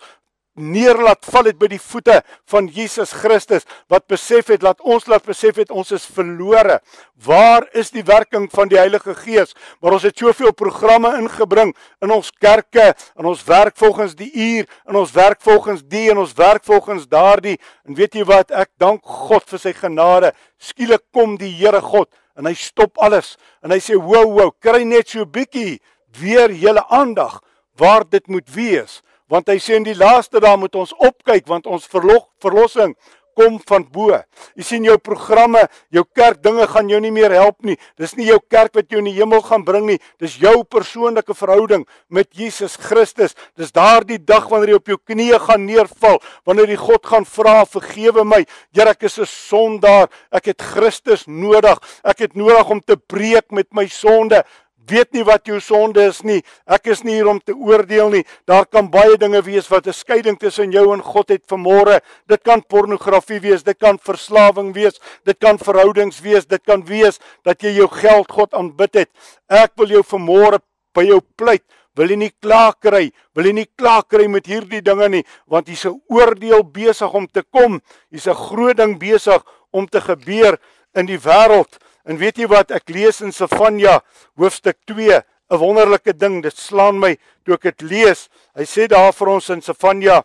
[0.60, 2.20] neer laat val het by die voete
[2.50, 6.78] van Jesus Christus wat besef het laat ons laat besef het ons is verlore.
[7.24, 9.54] Waar is die werking van die Heilige Gees?
[9.80, 14.70] Maar ons het soveel programme ingebring in ons kerke en ons werk volgens die uur
[14.86, 18.72] en ons werk volgens die en ons werk volgens daardie en weet jy wat ek
[18.80, 20.32] dank God vir sy genade.
[20.60, 24.84] Skielik kom die Here God en hy stop alles en hy sê wow wow kry
[24.88, 25.80] net so bietjie
[26.20, 27.40] weer julle aandag
[27.78, 31.66] waar dit moet wees want hy sê in die laaste dae moet ons opkyk want
[31.70, 32.96] ons verlog, verlossing
[33.40, 34.14] kom van bo.
[34.58, 35.62] Jy sien jou programme,
[35.94, 37.76] jou kerk dinge gaan jou nie meer help nie.
[38.00, 39.98] Dis nie jou kerk wat jou in die hemel gaan bring nie.
[40.22, 43.36] Dis jou persoonlike verhouding met Jesus Christus.
[43.58, 47.64] Dis daardie dag wanneer jy op jou knieë gaan neerval, wanneer jy God gaan vra,
[47.64, 50.08] "Vergewe my, Here, ek is 'n sondaar.
[50.32, 51.78] Ek het Christus nodig.
[52.04, 54.44] Ek het nodig om te breek met my sonde
[54.90, 56.40] weet nie wat jou sonde is nie.
[56.66, 58.24] Ek is nie hier om te oordeel nie.
[58.50, 62.00] Daar kan baie dinge wees wat 'n skeiding tussen jou en God het vanmôre.
[62.26, 67.18] Dit kan pornografie wees, dit kan verslawing wees, dit kan verhoudings wees, dit kan wees
[67.44, 69.10] dat jy jou geld God aanbid het.
[69.48, 70.60] Ek wil jou vanmôre
[70.94, 71.62] by jou pleit.
[71.96, 73.10] Wil jy nie klaar kry?
[73.34, 77.26] Wil jy nie klaar kry met hierdie dinge nie, want hier's 'n oordeel besig om
[77.26, 77.80] te kom.
[78.10, 80.58] Hier's 'n groot ding besig om te gebeur
[80.94, 81.78] in die wêreld.
[82.04, 84.00] En weet jy wat ek lees in Sefanja
[84.40, 88.28] hoofstuk 2, 'n wonderlike ding, dit slaan my toe ek dit lees.
[88.54, 90.22] Hy sê daar vir ons in Sefanja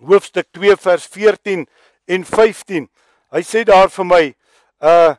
[0.00, 1.66] hoofstuk 2 vers 14
[2.06, 2.88] en 15.
[3.32, 4.34] Hy sê daar vir my
[4.80, 5.14] uh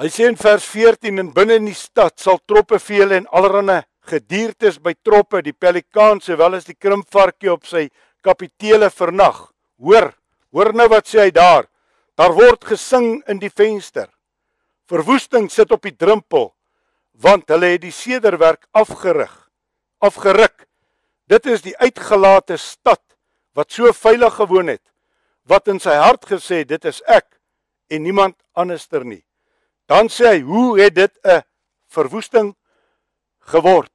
[0.00, 3.82] Hy sê in vers 14 en binne in die stad sal troppe vele en allerlei
[4.08, 7.84] gediertes by troppe, die pelikaan sowel as die krimpvarkie op sy
[8.24, 9.52] kapitele vernag.
[9.78, 10.08] Hoor,
[10.50, 11.68] hoor nou wat sê hy daar.
[12.18, 14.08] Daar word gesing in die venster.
[14.90, 16.52] Verwoesting sit op die drempel
[17.22, 19.30] want hulle het die sederwerk afgerig,
[20.02, 20.64] afgeruk.
[21.30, 23.02] Dit is die uitgelate stad
[23.54, 24.82] wat so veilig gewoon het,
[25.46, 27.28] wat in sy hart gesê dit is ek
[27.92, 29.22] en niemand anderster nie.
[29.86, 31.44] Dan sê hy, hoe het dit 'n
[31.92, 32.56] verwoesting
[33.52, 33.92] geword?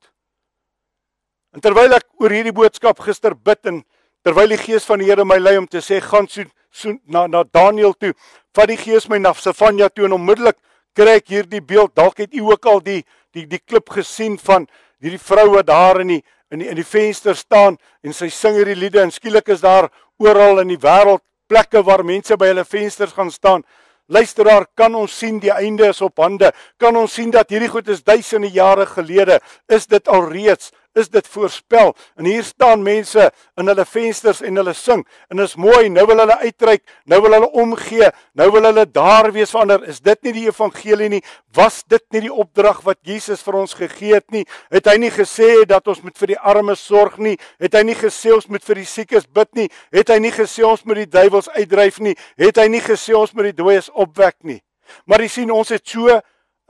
[1.54, 3.84] En terwyl ek oor hierdie boodskap gister bid en
[4.22, 6.44] terwyl die gees van die Here my lei om te sê gaan so
[6.78, 8.14] so na na Daniel toe.
[8.56, 10.58] Vat die gees my na Sefanja toe en onmiddellik
[10.98, 11.96] kry ek hierdie beeld.
[11.96, 13.04] Dalk het u ook al die
[13.36, 14.68] die die klip gesien van
[15.02, 18.56] hierdie vrou wat daar in die in die in die venster staan en sy sing
[18.56, 19.90] hierdie liede en skielik is daar
[20.22, 23.64] oral in die wêreld plekke waar mense by hulle vensters gaan staan.
[24.08, 26.54] Luisteraar, kan ons sien die einde is op hande?
[26.80, 29.42] Kan ons sien dat hierdie goed is duisende jare gelede?
[29.68, 31.94] Is dit al reeds is dit voorspel.
[32.18, 35.04] En hier staan mense in hulle vensters en hulle sing.
[35.32, 39.32] En is mooi, nou wil hulle uitreik, nou wil hulle omgee, nou wil hulle daar
[39.36, 39.86] wees vir ander.
[39.90, 41.24] Is dit nie die evangelie nie?
[41.58, 44.46] Was dit nie die opdrag wat Jesus vir ons gegee het nie?
[44.74, 47.38] Het hy nie gesê dat ons moet vir die armes sorg nie?
[47.62, 49.68] Het hy nie gesê ons moet vir die siekes bid nie?
[49.96, 52.16] Het hy nie gesê ons moet die duiwels uitdryf nie?
[52.40, 54.62] Het hy nie gesê ons moet die dooies opwek nie?
[55.06, 56.20] Maar jy sien ons het so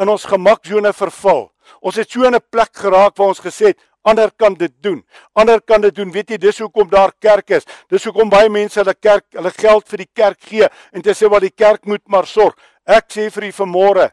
[0.01, 1.47] in ons gemaksone verval.
[1.81, 5.03] Ons het so in 'n plek geraak waar ons gesê het ander kan dit doen.
[5.35, 6.11] Ander kan dit doen.
[6.15, 7.67] Weet jy, dis hoekom daar kerk is.
[7.91, 11.29] Dis hoekom baie mense hulle kerk, hulle geld vir die kerk gee en dit sê
[11.31, 12.55] wat die kerk moet maar sorg.
[12.87, 14.09] Ek sê vir u vanmôre,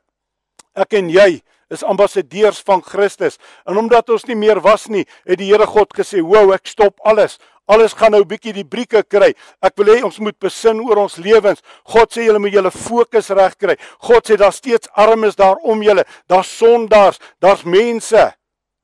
[0.74, 1.38] ek en jy
[1.72, 3.38] is ambassadeurs van Christus.
[3.66, 7.00] En omdat ons nie meer was nie, het die Here God gesê, "Wow, ek stop
[7.04, 7.38] alles.
[7.66, 9.35] Alles gaan nou bietjie die brieke kry.
[9.62, 11.62] Ek wil hê ons moet besin oor ons lewens.
[11.85, 13.76] God sê julle moet julle fokus reg kry.
[13.98, 16.04] God sê daar steeds armes daar om julle.
[16.28, 18.35] Daar's sondaars, daar's mense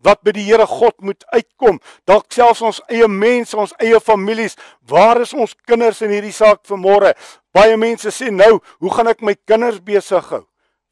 [0.05, 1.81] wat by die Here God moet uitkom.
[2.09, 4.57] Dalk selfs ons eie mense, ons eie families.
[4.89, 7.15] Waar is ons kinders in hierdie saak vanmôre?
[7.55, 10.45] Baie mense sê nou, hoe gaan ek my kinders besig hou?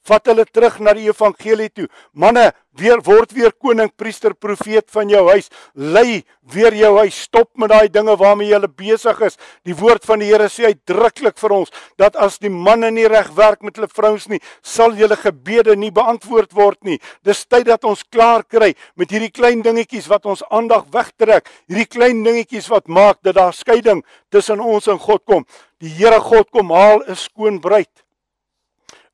[0.09, 1.87] Vat hulle terug na die evangelie toe.
[2.13, 5.49] Manne, weer word weer koning, priester, profeet van jou huis.
[5.75, 7.17] Lei weer jou huis.
[7.29, 9.39] Stop met daai dinge waarmee jy besig is.
[9.67, 13.31] Die woord van die Here sê uitdruklik vir ons dat as die manne nie reg
[13.37, 16.99] werk met hulle vrouens nie, sal julle gebede nie beantwoord word nie.
[17.25, 21.49] Dis tyd dat ons klaar kry met hierdie klein dingetjies wat ons aandag wegtrek.
[21.69, 25.49] Hierdie klein dingetjies wat maak dat daar skeiding tussen ons en God kom.
[25.81, 28.08] Die Here God kom haal 'n skoon bruid.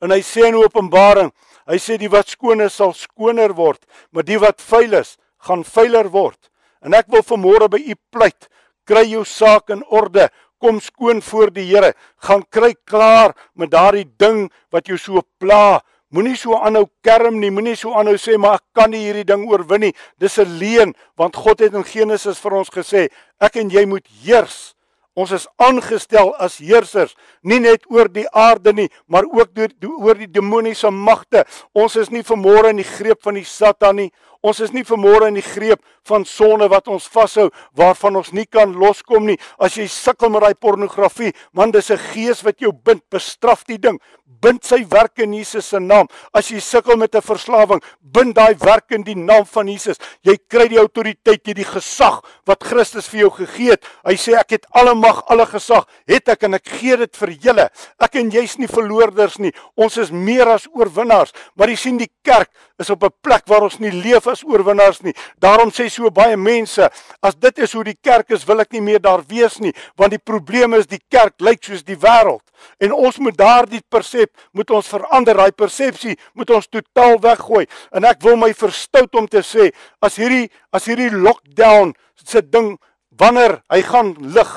[0.05, 1.31] En hy sê in Openbaring,
[1.71, 3.81] hy sê die wat skoon is sal skoner word,
[4.13, 6.51] maar die wat vuil is, gaan vuiler word.
[6.85, 8.51] En ek wil vanmôre by u pleit,
[8.85, 10.29] kry jou saak in orde,
[10.61, 15.81] kom skoon voor die Here, gaan kry klaar met daardie ding wat jou so pla.
[16.15, 19.49] Moenie so aanhou kerm nie, moenie so aanhou sê maar ek kan nie hierdie ding
[19.49, 19.95] oorwin nie.
[20.21, 23.09] Dis 'n leuen, want God het in Genesis vir ons gesê,
[23.41, 24.74] ek en jy moet heers.
[25.15, 27.15] Ons is aangestel as heersers,
[27.47, 31.45] nie net oor die aarde nie, maar ook deur oor die demoniese magte.
[31.73, 34.11] Ons is nie vermore in die greep van die Satan nie.
[34.45, 37.47] Ons is nie vermore in die greep van sonde wat ons vashou
[37.81, 39.39] waarvan ons nie kan loskom nie.
[39.57, 43.03] As jy sukkel met daai pornografie, man, dis 'n gees wat jou bind.
[43.11, 43.99] Bestraf die ding
[44.45, 46.09] bind sy werk in Jesus se naam.
[46.37, 49.97] As jy sukkel met 'n verslawing, bind daai werk in die naam van Jesus.
[50.23, 53.85] Jy kry die autoriteit, jy die gesag wat Christus vir jou gegee het.
[54.05, 57.31] Hy sê ek het alle mag, alle gesag, het ek en ek gee dit vir
[57.31, 57.71] julle.
[57.99, 59.53] Ek en jy's nie verloorders nie.
[59.77, 61.33] Ons is meer as oorwinnaars.
[61.57, 65.01] Maar jy sien die kerk is op 'n plek waar ons nie leef as oorwinnaars
[65.07, 65.15] nie.
[65.43, 66.89] Daarom sê so baie mense,
[67.25, 70.15] as dit is hoe die kerk is, wil ek nie meer daar wees nie, want
[70.15, 72.43] die probleem is die kerk lyk soos die wêreld.
[72.81, 77.65] En ons moet daardie persep moet ons verander, daai persepsie moet ons totaal weggooi.
[77.95, 79.71] En ek wil my verstout om te sê,
[80.05, 81.95] as hierdie as hierdie lockdown
[82.25, 82.75] se ding
[83.21, 84.55] wanneer hy gaan lig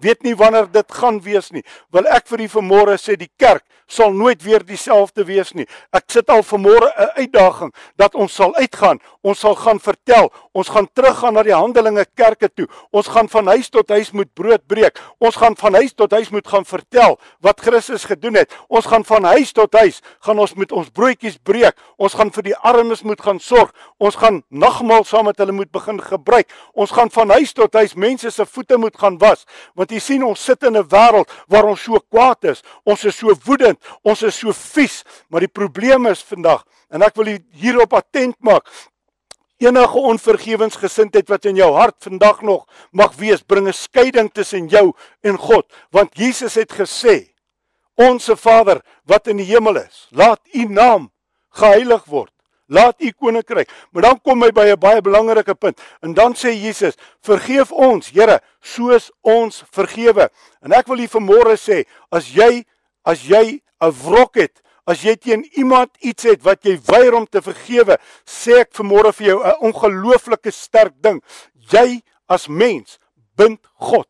[0.00, 1.64] weet nie wanneer dit gaan wees nie.
[1.92, 5.66] Wil ek vir u vanmôre sê die kerk sal nooit weer dieselfde wees nie.
[5.92, 9.00] Ek sit al vanmôre 'n uitdaging dat ons sal uitgaan.
[9.22, 10.30] Ons sal gaan vertel.
[10.52, 12.68] Ons gaan teruggaan na die Handelinge kerke toe.
[12.90, 14.98] Ons gaan van huis tot huis moet brood breek.
[15.18, 18.52] Ons gaan van huis tot huis moet gaan vertel wat Christus gedoen het.
[18.68, 21.76] Ons gaan van huis tot huis gaan ons met ons broodjies breek.
[21.96, 23.72] Ons gaan vir die armes moet gaan sorg.
[23.98, 26.48] Ons gaan nagmaal saam met hulle moet begin gebruik.
[26.74, 30.06] Ons gaan van huis tot huis mense se voete moet gaan was want Want jy
[30.06, 33.76] sien ons sit in 'n wêreld waar ons so kwaad is, ons is so woedend,
[34.04, 38.68] ons is so vies, maar die probleem is vandag en ek wil hierop attent maak.
[39.58, 44.94] Enige onvergewensgesindheid wat in jou hart vandag nog mag wees, bring 'n skeiding tussen jou
[45.24, 47.34] en God, want Jesus het gesê:
[47.96, 51.10] Onse Vader wat in die hemel is, laat U naam
[51.50, 52.32] geheilig word.
[52.70, 53.70] Laat u koninkryk.
[53.90, 55.80] Maar dan kom hy by 'n baie belangrike punt.
[56.00, 60.30] En dan sê Jesus: "Vergeef ons, Here, soos ons vergewe."
[60.62, 62.64] En ek wil u vanmôre sê, as jy
[63.04, 67.26] as jy 'n wrok het, as jy teen iemand iets het wat jy weier om
[67.26, 71.22] te vergewe, sê ek vanmôre vir jou 'n ongelooflike sterk ding.
[71.72, 72.98] Jy as mens
[73.36, 74.08] bind God.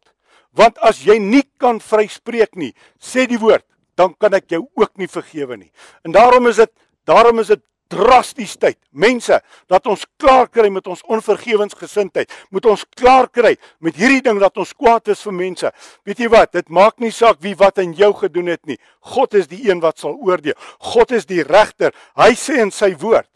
[0.53, 4.97] Want as jy nie kan vryspreek nie, sê die woord, dan kan ek jou ook
[4.97, 5.73] nie vergewe nie.
[6.05, 6.71] En daarom is dit
[7.05, 8.79] daarom is dit drasties tyd.
[8.91, 12.31] Mense, dat ons klaar kry met ons onvergewensgesindheid.
[12.55, 15.73] Moet ons klaar kry met hierdie ding dat ons kwaad is vir mense.
[16.09, 16.53] Weet jy wat?
[16.57, 18.79] Dit maak nie saak wie wat aan jou gedoen het nie.
[19.15, 20.57] God is die een wat sal oordeel.
[20.93, 21.95] God is die regter.
[22.19, 23.29] Hy sê in sy woord: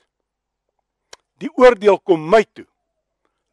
[1.43, 2.69] Die oordeel kom my toe.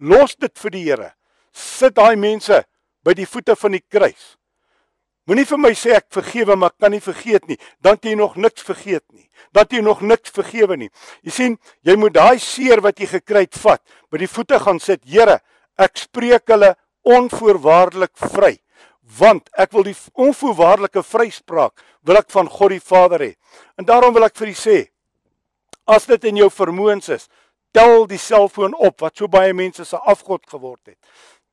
[0.01, 1.09] Los dit vir die Here.
[1.51, 2.63] Sit daai mense
[3.05, 4.35] by die voete van die kruis.
[5.29, 7.57] Moenie vir my sê ek vergewe maar kan nie vergeet nie.
[7.81, 9.27] Dan het jy nog niks vergeet nie.
[9.53, 10.89] Dat jy nog niks vergewe nie.
[11.21, 14.81] Jy sien, jy moet daai seer wat jy gekry het vat, by die voete gaan
[14.81, 15.03] sit.
[15.05, 15.37] Here,
[15.77, 16.73] ek spreek hulle
[17.05, 18.55] onvoorwaardelik vry.
[19.19, 23.31] Want ek wil die onvoorwaardelike vryspraak wil ek van God die Vader hê.
[23.77, 24.79] En daarom wil ek vir u sê,
[25.85, 27.27] as dit in jou vermoëns is,
[27.75, 30.97] tel die selfoon op wat so baie mense se afgod geword het.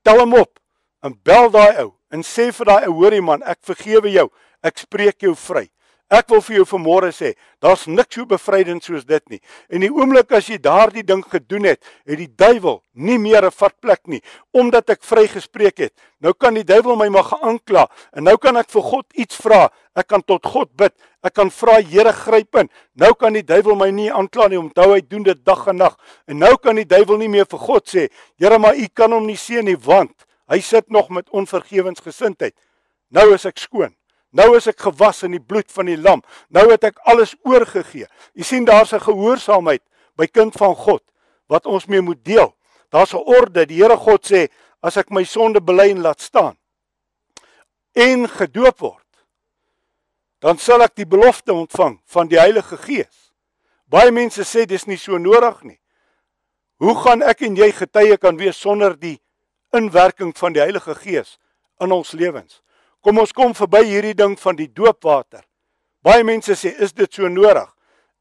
[0.06, 0.56] Tel hom op
[1.04, 4.28] en bel daai ou en sê vir daai ou hoorie man, ek vergewe jou.
[4.62, 5.68] Ek spreek jou vry.
[6.08, 9.40] Ek wil vir jou vanmôre sê, daar's niks so bevrydend soos dit nie.
[9.68, 13.52] En die oomblik as jy daardie ding gedoen het, het die duiwel nie meer 'n
[13.52, 14.22] vatplek nie,
[14.54, 15.92] omdat ek vrygespreek het.
[16.20, 19.68] Nou kan die duiwel my maar aankla en nou kan ek vir God iets vra.
[19.94, 20.94] Ek kan tot God bid.
[21.22, 22.70] Ek kan vra Here gryp in.
[22.94, 24.58] Nou kan die duiwel my nie aankla nie.
[24.58, 25.98] Onthou hy doen dit dag en nag.
[26.26, 29.26] En nou kan die duiwel nie meer vir God sê, Here, maar U kan hom
[29.26, 32.54] nie seën nie want hy sit nog met onvergewensgesindheid.
[33.08, 33.94] Nou is ek skoon.
[34.30, 36.22] Nou is ek gewas in die bloed van die lam.
[36.52, 38.08] Nou het ek alles oorgegee.
[38.34, 39.82] U sien daar's 'n gehoorsaamheid
[40.16, 41.02] by kind van God
[41.48, 42.54] wat ons mee moet deel.
[42.90, 43.66] Daar's 'n orde.
[43.66, 44.48] Die Here God sê
[44.80, 46.56] as ek my sonde bely en laat staan
[47.98, 49.04] en gedoop word,
[50.38, 53.32] dan sal ek die belofte ontvang van die Heilige Gees.
[53.90, 55.78] Baie mense sê dis nie so nodig nie.
[56.78, 59.16] Hoe gaan ek en jy getuie kan wees sonder die
[59.72, 61.38] inwerking van die Heilige Gees
[61.80, 62.62] in ons lewens?
[63.00, 65.44] Kom ons kom verby hierdie ding van die doopwater.
[66.02, 67.74] Baie mense sê, "Is dit so nodig?"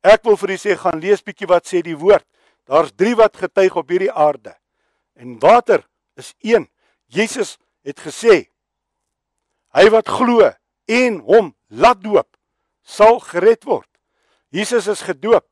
[0.04, 2.26] Ek wil vir u sê, gaan lees bietjie wat sê die woord.
[2.68, 4.54] Daar's 3 wat getuig op hierdie aarde.
[5.16, 6.68] En water is een.
[7.08, 7.58] Jesus
[7.88, 8.50] het gesê,
[9.74, 10.50] hy wat glo
[10.88, 12.28] en hom laat doop,
[12.84, 13.88] sal gered word.
[14.52, 15.46] Jesus is gedoop.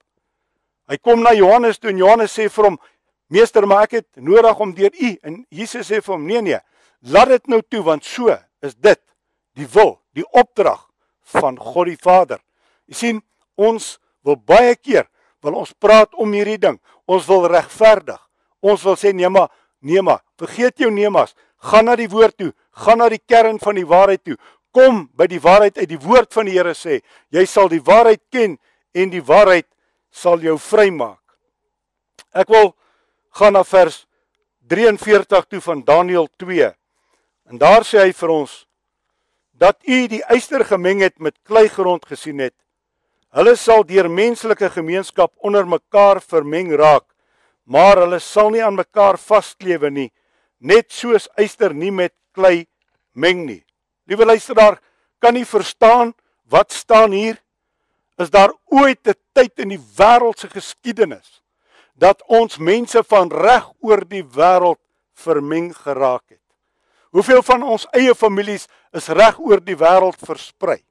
[0.88, 2.78] Hy kom na Johannes toe en Johannes sê vir hom,
[3.28, 6.60] "Meester, maar ek het nodig om deur u." En Jesus sê vir hom, "Nee nee,
[7.00, 9.02] laat dit nou toe want so is dit
[9.54, 10.90] die wil, die opdrag
[11.22, 12.40] van God die Vader.
[12.86, 13.22] Jy sien,
[13.56, 15.08] ons wil baie keer
[15.46, 16.80] wil ons praat om hierdie ding.
[17.06, 18.20] Ons wil regverdig.
[18.66, 19.52] Ons wil sê nee maar,
[19.86, 21.36] nee maar, vergeet jou neemas.
[21.70, 24.38] Gaan na die woord toe, gaan na die kern van die waarheid toe.
[24.76, 27.00] Kom by die waarheid uit die woord van die Here sê,
[27.32, 28.58] jy sal die waarheid ken
[28.96, 29.68] en die waarheid
[30.12, 31.22] sal jou vrymaak.
[32.36, 32.74] Ek wil
[33.36, 34.06] gaan na vers
[34.72, 36.72] 43 toe van Daniël 2.
[37.52, 38.54] En daar sê hy vir ons
[39.56, 42.56] dat u die eyster gemeng het met kleigrond gesien het.
[43.36, 47.06] Hulle sal deur menslike gemeenskap onder mekaar vermeng raak,
[47.64, 50.10] maar hulle sal nie aan mekaar vasklewe nie,
[50.60, 52.68] net soos eyster nie met klei
[53.16, 53.62] meng nie.
[54.08, 54.80] Liewe luisteraar,
[55.20, 56.14] kan nie verstaan
[56.52, 57.40] wat staan hier?
[58.20, 61.45] Is daar ooit 'n tyd in die wêreld se geskiedenis
[61.96, 64.82] dat ons mense van reg oor die wêreld
[65.16, 66.42] vermeng geraak het?
[67.16, 70.82] Hoeveel van ons eie families is reg oor die wêreld versprei?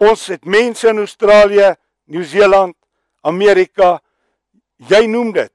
[0.00, 1.74] Ons het mense in Australië,
[2.10, 2.76] Nieu-Seeland,
[3.22, 4.00] Amerika,
[4.90, 5.52] jy noem dit.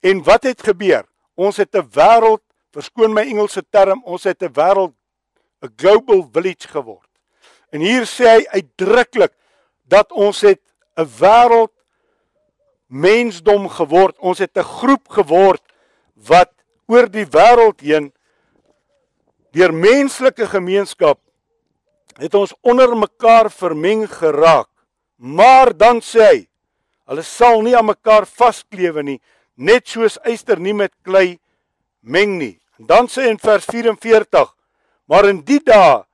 [0.00, 1.04] En wat het gebeur?
[1.34, 4.94] Ons het 'n wêreld, verskoon my Engelse term, ons het 'n wêreld
[5.62, 7.10] 'n global village geword.
[7.70, 9.32] En hier sê hy uitdruklik
[9.84, 10.60] dat ons het
[10.96, 11.72] 'n wêreld
[12.86, 14.16] mensdom geword.
[14.18, 15.62] Ons het 'n groep geword
[16.14, 16.52] wat
[16.86, 18.12] oor die wêreld heen
[19.52, 21.18] deur menslike gemeenskap
[22.20, 24.68] het ons onder mekaar vermeng geraak.
[25.16, 26.38] Maar dan sê hy,
[27.08, 29.20] hulle sal nie aan mekaar vasklewe nie,
[29.56, 31.38] net soos yster nie met klei
[32.00, 32.56] meng nie.
[32.78, 34.52] En dan sê in vers 44,
[35.08, 36.04] maar in die dae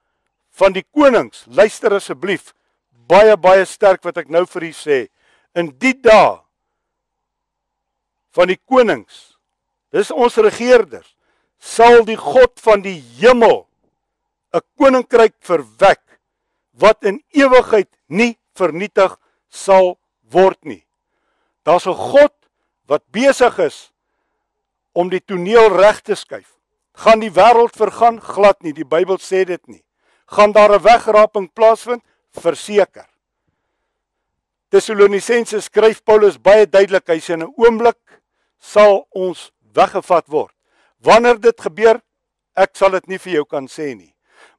[0.58, 2.52] van die konings, luister asseblief,
[3.08, 4.98] baie baie sterk wat ek nou vir u sê,
[5.58, 6.41] in die dae
[8.32, 9.36] van die konings,
[9.92, 11.16] dis ons regerders,
[11.58, 13.68] sal die God van die hemel
[14.52, 16.00] 'n koninkryk verwek
[16.72, 19.16] wat in ewigheid nie vernietig
[19.48, 19.98] sal
[20.32, 20.84] word nie.
[21.64, 22.34] Daar's 'n God
[22.86, 23.92] wat besig is
[24.92, 26.58] om die toneel reg te skuif.
[26.94, 29.84] Gaan die wêreld vergaan glad nie, die Bybel sê dit nie.
[30.26, 32.02] Gaan daar 'n wegraping plaasvind?
[32.32, 33.08] Verseker.
[34.68, 37.98] Tessalonisense skryf Paulus baie duidelik, hy sê in 'n oomblik
[38.62, 40.54] sal ons weggevat word.
[41.02, 41.98] Wanneer dit gebeur,
[42.54, 44.12] ek sal dit nie vir jou kan sê nie.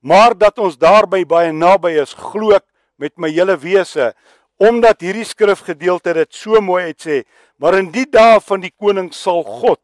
[0.03, 2.65] Maar dat ons daarby baie naby is, glo ek
[2.99, 4.11] met my hele wese,
[4.59, 7.23] omdat hierdie skrifgedeelte dit so mooi uitsê,
[7.57, 9.81] maar in die dae van die koning sal God,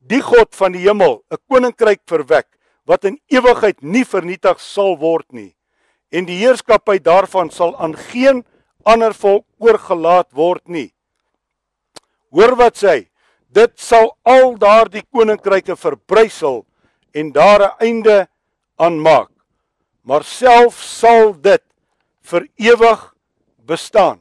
[0.00, 2.48] die God van die hemel, 'n koninkryk verwek
[2.86, 5.54] wat in ewigheid nie vernietig sal word nie.
[6.10, 8.44] En die heerskappy daarvan sal aan geen
[8.84, 10.92] ander volk oorgelaat word nie.
[12.32, 13.00] Hoor wat sê hy?
[13.52, 16.64] dit sal al daardie koninkryke verbrysel
[17.12, 18.28] en daar 'n einde
[18.76, 19.30] aan maak.
[20.02, 21.62] Maar self sal dit
[22.20, 23.14] vir ewig
[23.56, 24.20] bestaan.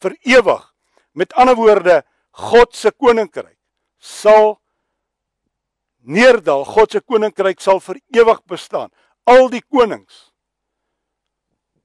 [0.00, 0.74] Vir ewig.
[1.12, 3.58] Met ander woorde, God se koninkryk
[3.98, 4.60] sal
[6.00, 6.64] neerdal.
[6.64, 8.90] God se koninkryk sal vir ewig bestaan.
[9.24, 10.32] Al die konings.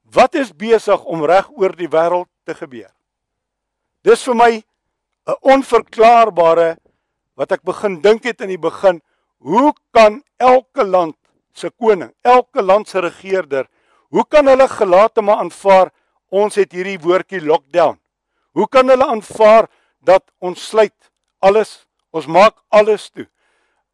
[0.02, 2.92] Wat is besig om reg oor die wêreld te gebeur?
[4.02, 4.64] Dis vir my
[5.26, 6.76] 'n onverklaarbare
[7.34, 9.02] wat ek begin dink het in die begin,
[9.38, 11.16] hoe kan elke land
[11.52, 13.68] se koning, elke land se regerder,
[14.12, 15.88] Hoe kan hulle gelate maar aanvaar
[16.28, 17.96] ons het hierdie woordjie lockdown?
[18.52, 19.70] Hoe kan hulle aanvaar
[20.04, 21.08] dat ons sluit
[21.40, 23.24] alles, ons maak alles toe?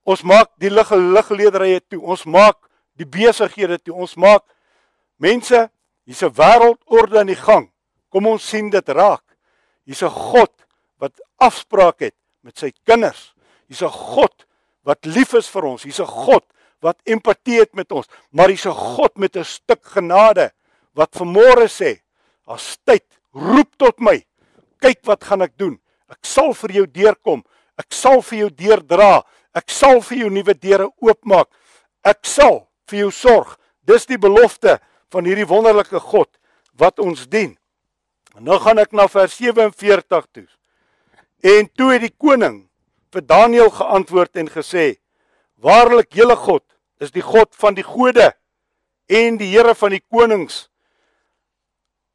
[0.03, 2.01] Ons maak die lig liglederye toe.
[2.03, 2.59] Ons maak
[2.99, 3.95] die besighede toe.
[3.95, 4.43] Ons maak
[5.23, 5.69] mense,
[6.03, 7.71] hier's 'n wêreldorde aan die gang.
[8.11, 9.23] Kom ons sien dit raak.
[9.87, 10.51] Hier's 'n God
[10.99, 13.35] wat afspraak het met sy kinders.
[13.69, 14.47] Hier's 'n God
[14.85, 15.83] wat lief is vir ons.
[15.83, 16.45] Hier's 'n God
[16.81, 20.53] wat empatie het met ons, maar hier's 'n God met 'n stuk genade
[20.95, 22.01] wat vanmôre sê,
[22.47, 23.05] "As tyd
[23.39, 24.19] roep tot my.
[24.83, 25.79] Kyk wat gaan ek doen.
[26.09, 27.45] Ek sal vir jou deurkom.
[27.79, 29.23] Ek sal vir jou deurdra.
[29.55, 31.49] Ek sal vir jou nuwe deure oopmaak.
[32.07, 33.57] Ek sal vir jou sorg.
[33.87, 34.79] Dis die belofte
[35.13, 36.31] van hierdie wonderlike God
[36.79, 37.57] wat ons dien.
[38.37, 40.47] En nou gaan ek na vers 47 toe.
[41.45, 42.65] En toe het die koning
[43.15, 44.99] vir Daniël geantwoord en gesê:
[45.55, 46.65] Waarlik, julle God
[46.99, 48.33] is die God van die gode
[49.07, 50.67] en die Here van die konings.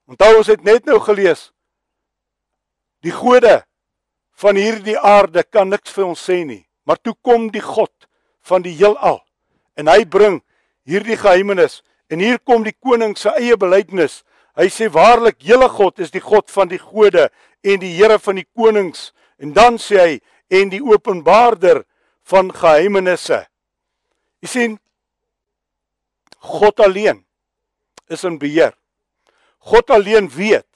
[0.08, 1.52] Onthou ons het net nou gelees
[3.04, 3.64] die gode
[4.40, 6.64] van hierdie aarde kan niks vir ons sê nie.
[6.88, 8.08] Maar toe kom die God
[8.44, 9.22] van die heelal
[9.80, 10.42] en hy bring
[10.88, 14.22] hierdie geheimenis en hier kom die koning se eie belydenis.
[14.58, 17.30] Hy sê waarlik hele God is die God van die gode
[17.66, 20.14] en die Here van die konings en dan sê hy
[20.54, 21.84] en die openbaarder
[22.30, 23.41] van geheimenisse.
[24.43, 24.78] Jy sien
[26.43, 27.24] God alleen
[28.12, 28.76] is in beheer.
[29.64, 30.68] God alleen weet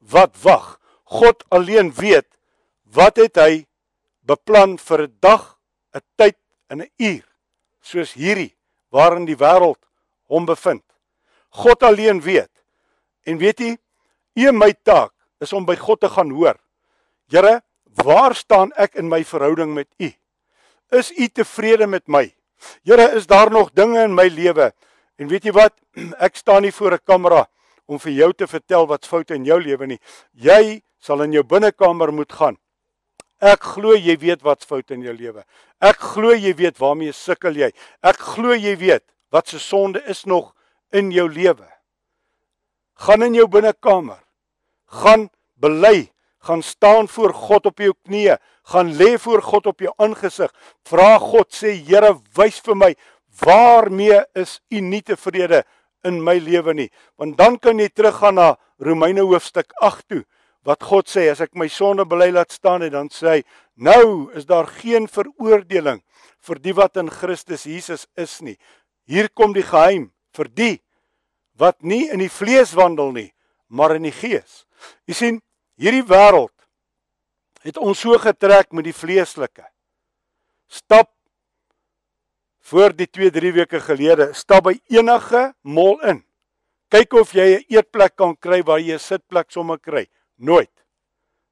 [0.00, 0.78] wat wag.
[1.04, 2.28] God alleen weet
[2.94, 3.66] wat het hy
[4.26, 5.58] beplan vir 'n dag
[5.94, 6.38] 'n tyd
[6.70, 7.26] en 'n uur
[7.82, 8.56] soos hierdie
[8.90, 9.82] waarin die wêreld
[10.26, 10.84] hom bevind.
[11.50, 12.50] God alleen weet.
[13.26, 13.72] En weet jy,
[14.36, 15.12] u my taak
[15.42, 16.56] is om by God te gaan hoor.
[17.32, 17.60] Here,
[18.02, 20.12] waar staan ek in my verhouding met u?
[20.94, 22.28] Is u tevrede met my?
[22.86, 24.70] Here, is daar nog dinge in my lewe?
[25.18, 25.74] En weet jy wat?
[26.26, 27.46] Ek staan nie voor 'n kamera
[27.86, 30.00] om vir jou te vertel wat fout in jou lewe nie.
[30.32, 32.56] Jy sal in jou binnekamer moet gaan
[33.40, 35.42] Ek glo jy weet wat fout in jou lewe.
[35.84, 37.68] Ek glo jy weet waarmee sukkel jy.
[38.00, 40.54] Ek glo jy weet wat se sonde is nog
[40.92, 41.66] in jou lewe.
[42.96, 44.22] Gaan in jou binnekamer.
[44.86, 45.28] Gaan
[45.60, 46.08] bely,
[46.46, 48.38] gaan staan voor God op jou knieë,
[48.72, 50.52] gaan lê voor God op jou aangesig.
[50.88, 52.92] Vra God sê Here, wys vir my
[53.42, 55.64] waarmee is U nie tevrede
[56.06, 56.88] in my lewe nie?
[57.18, 60.24] Want dan kan jy teruggaan na Romeine hoofstuk 8 toe
[60.66, 63.42] wat God sê as ek my sonde bely laat staan en dan sê hy
[63.78, 66.00] nou is daar geen veroordeling
[66.46, 68.56] vir die wat in Christus Jesus is nie.
[69.06, 70.74] Hier kom die geheim vir die
[71.58, 73.30] wat nie in die vlees wandel nie,
[73.68, 74.64] maar in die gees.
[75.08, 75.40] Jy sien,
[75.80, 76.52] hierdie wêreld
[77.66, 79.64] het ons so getrek met die vleeslike.
[80.70, 81.10] Stap
[82.70, 86.22] voor die 2-3 weke gelede, stap by enige mall in.
[86.90, 90.06] Kyk of jy 'n eetplek kan kry waar jy 'n sitplek sommer kry.
[90.38, 90.70] Nooit.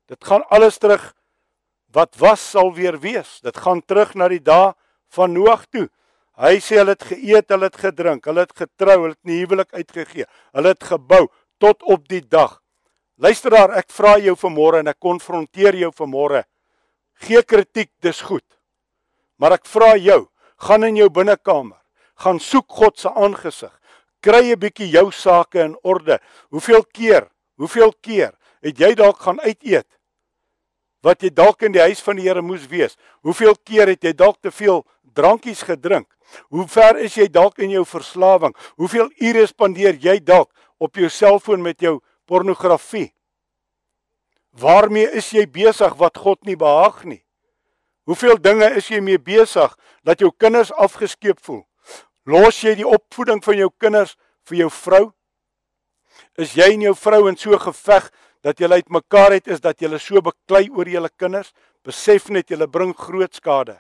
[0.07, 1.15] Dit gaan alles terug
[1.93, 3.41] wat was sal weer wees.
[3.41, 4.75] Dit gaan terug na die dae
[5.09, 5.89] van Noag toe.
[6.35, 9.73] Hy sê hulle het geëet, hulle het gedrink, hulle het getrou, hulle het 'n huwelik
[9.73, 10.27] uitgegee.
[10.53, 11.29] Hulle het gebou
[11.59, 12.61] tot op die dag.
[13.17, 16.45] Luister daar, ek vra jou vanmôre en ek konfronteer jou vanmôre.
[17.15, 18.45] Gee kritiek, dis goed.
[19.39, 21.79] Maar ek vra jou, gaan in jou binnekamer,
[22.17, 23.81] gaan soek God se aangesig.
[24.21, 26.19] Kry 'n bietjie jou sake in orde.
[26.51, 27.31] Hoeveel keer?
[27.57, 28.33] Hoeveel keer
[28.63, 29.87] het jy dalk gaan uit eet
[31.05, 32.97] wat jy dalk in die huis van die Here moes wees.
[33.21, 34.83] Hoeveel keer het jy dalk te veel
[35.15, 36.14] drankies gedrink?
[36.49, 38.55] Hoe ver is jy dalk in jou verslawing?
[38.81, 43.13] Hoeveel ure spandeer jy dalk op jou selfoon met jou pornografie?
[44.55, 47.23] Waarmee is jy besig wat God nie behaag nie?
[48.05, 49.73] Hoeveel dinge is jy mee besig
[50.05, 51.65] dat jou kinders afgeskeep voel?
[52.25, 54.15] Los jy die opvoeding van jou kinders
[54.49, 55.05] vir jou vrou?
[56.39, 58.11] Is jy en jou vrou in so geveg
[58.45, 61.55] dat julle uitmekaar het is dat julle so beklei oor julle kinders,
[61.85, 63.79] besef net julle bring groot skade.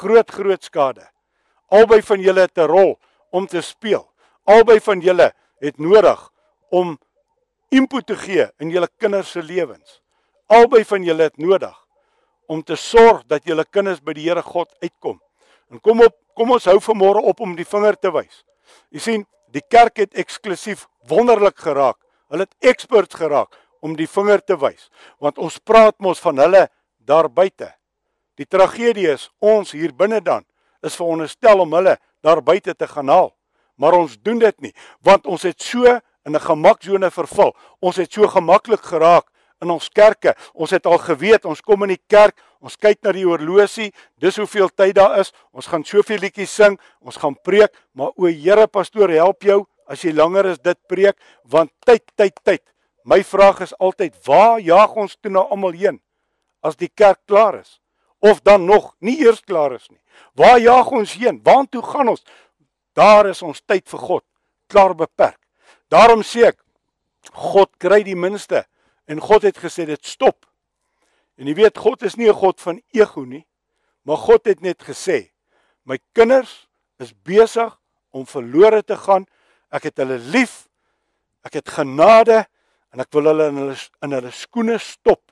[0.00, 1.04] Groot groot skade.
[1.68, 2.98] Albei van julle het 'n rol
[3.30, 4.10] om te speel.
[4.44, 6.30] Albei van julle het nodig
[6.70, 6.98] om
[7.68, 10.02] input te gee in julle kinders se lewens.
[10.46, 11.86] Albei van julle het nodig
[12.46, 15.20] om te sorg dat julle kinders by die Here God uitkom.
[15.70, 18.44] En kom op, kom ons hou vanmôre op om die vinger te wys.
[18.88, 21.98] Jy sien, die kerk het eksklusief wonderlik geraak.
[22.28, 24.88] Hulle het experts geraak om die vinger te wys,
[25.20, 27.74] want ons praat mos van hulle daar buite.
[28.34, 30.44] Die tragedie is ons hier binne dan
[30.82, 33.32] is veronderstel om hulle daar buite te gaan haal,
[33.76, 35.98] maar ons doen dit nie, want ons het so
[36.28, 37.56] in 'n gemaksone verval.
[37.80, 39.26] Ons het so gemaklik geraak
[39.60, 40.34] in ons kerke.
[40.54, 44.36] Ons het al geweet, ons kom in die kerk, ons kyk na die horlosie, dis
[44.36, 45.32] hoeveel tyd daar is.
[45.52, 50.02] Ons gaan soveel liedjies sing, ons gaan preek, maar o Here pastoor, help jou as
[50.04, 52.62] jy langer as dit preek want tyd tyd tyd.
[53.04, 56.00] My vraag is altyd waar jaag ons toe nou almal heen
[56.62, 57.78] as die kerk klaar is
[58.18, 60.00] of dan nog nie eers klaar is nie.
[60.34, 61.40] Waar jaag ons heen?
[61.42, 62.24] Waartoe gaan ons?
[62.92, 64.24] Daar is ons tyd vir God
[64.66, 65.38] klaar beperk.
[65.88, 66.58] Daarom sê ek
[67.32, 68.64] God kry die minste
[69.08, 70.44] en God het gesê dit stop.
[71.38, 73.46] En jy weet God is nie 'n God van ego nie,
[74.02, 75.30] maar God het net gesê
[75.84, 77.78] my kinders is besig
[78.10, 79.26] om verlore te gaan.
[79.70, 80.68] Ek het hulle lief.
[81.44, 82.46] Ek het genade
[82.92, 85.22] en ek wil hulle in hulle in hulle skoene stop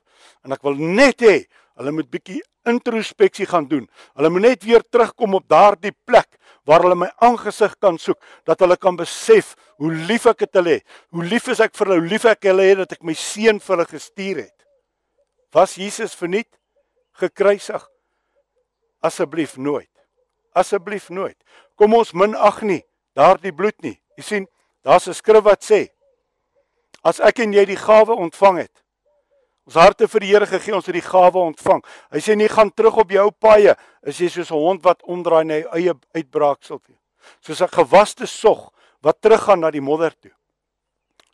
[0.43, 1.45] en ek wil net hê
[1.77, 3.87] hulle moet bietjie introspeksie gaan doen.
[4.15, 6.37] Hulle moet net weer terugkom op daardie plek
[6.67, 10.79] waar hulle my aangesig kan soek, dat hulle kan besef hoe lief ek het hulle
[10.79, 10.85] het.
[11.15, 13.61] Hoe lief is ek vir hulle, hoe lief ek hulle het dat ek my seun
[13.63, 14.65] vir hulle gestuur het.
[15.55, 16.49] Was Jesus verniet
[17.21, 17.87] gekruisig?
[18.99, 19.91] Asseblief nooit.
[20.57, 21.37] Asseblief nooit.
[21.79, 22.81] Kom ons minag nie
[23.17, 23.95] daardie bloed nie.
[24.17, 24.47] Jy sien,
[24.83, 25.89] daar's 'n skrif wat sê
[27.03, 28.83] as ek en jy die gawe ontvang het,
[29.67, 31.81] Ons harte vir die Here gegee, ons het die gawe ontvang.
[32.15, 33.73] Hy sê nie gaan terug op jou paaie,
[34.07, 36.95] is jy soos 'n hond wat omdraai na sy eie uitbraaksel toe.
[37.41, 40.31] Soos 'n gewaste sog wat teruggaan na die modder toe.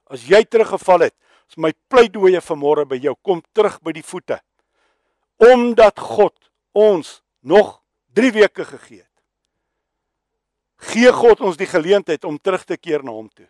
[0.09, 1.15] As jy teruggeval het,
[1.47, 4.41] is my pleidooi vanmôre by jou, kom terug by die voete.
[5.37, 6.33] Omdat God
[6.73, 7.81] ons nog
[8.15, 9.09] 3 weke gegee het.
[10.77, 13.47] Gee God ons die geleentheid om terug te keer na hom toe.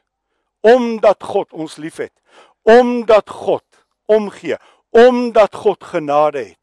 [0.61, 2.13] Omdat God ons liefhet.
[2.63, 3.63] Omdat God
[4.05, 4.57] omgee
[4.93, 6.59] omdat God genade het.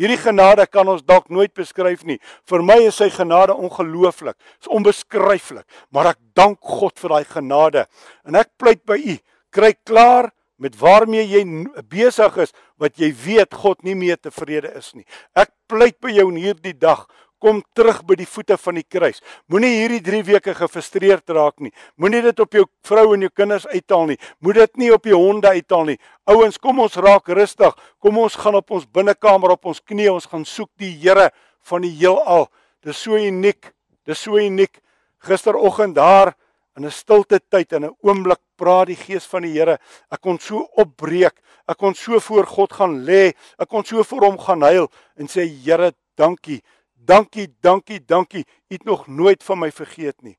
[0.00, 2.16] Hierdie genade kan ons dalk nooit beskryf nie.
[2.48, 4.36] Vir my is sy genade ongelooflik.
[4.56, 7.84] Dit is onbeskryflik, maar ek dank God vir daai genade.
[8.24, 9.16] En ek pleit by u,
[9.52, 11.42] kry klaar met waarmee jy
[11.88, 15.04] besig is wat jy weet God nie meer tevrede is nie.
[15.36, 17.06] Ek pleit by jou in hierdie dag
[17.40, 19.22] kom terug by die voete van die kruis.
[19.50, 21.72] Moenie hierdie 3 weke gefrustreerd raak nie.
[21.96, 24.18] Moenie dit op jou vrou en jou kinders uithaal nie.
[24.44, 25.98] Moet dit nie op jou honde uithaal nie.
[26.30, 27.76] Ouens, kom ons raak rustig.
[27.98, 31.30] Kom ons gaan op ons binnekamer op ons knieë, ons gaan soek die Here
[31.70, 32.48] van die heelal.
[32.84, 33.72] Dis so uniek.
[34.06, 34.80] Dis so uniek.
[35.24, 36.34] Gisteroggend daar
[36.76, 39.78] in 'n stilte tyd en 'n oomblik praat die gees van die Here.
[40.10, 41.40] Ek kon so opbreek.
[41.68, 43.32] Ek kon so voor God gaan lê.
[43.58, 46.62] Ek kon so voor hom gaan huil en sê Here, dankie
[47.04, 48.44] Dankie, dankie, dankie.
[48.68, 50.38] U het nog nooit van my vergeet nie.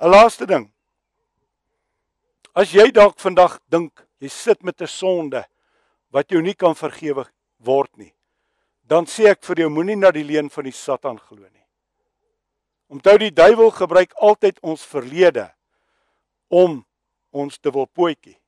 [0.00, 0.72] 'n Laaste ding.
[2.52, 5.44] As jy dalk vandag dink jy sit met 'n sonde
[6.10, 7.26] wat jou nie kan vergewe
[7.58, 8.14] word nie,
[8.82, 11.66] dan sê ek vir jou moenie na die leuen van die Satan glo nie.
[12.88, 15.54] Onthou die duiwel gebruik altyd ons verlede
[16.48, 16.86] om
[17.30, 18.40] ons te wil pootjie.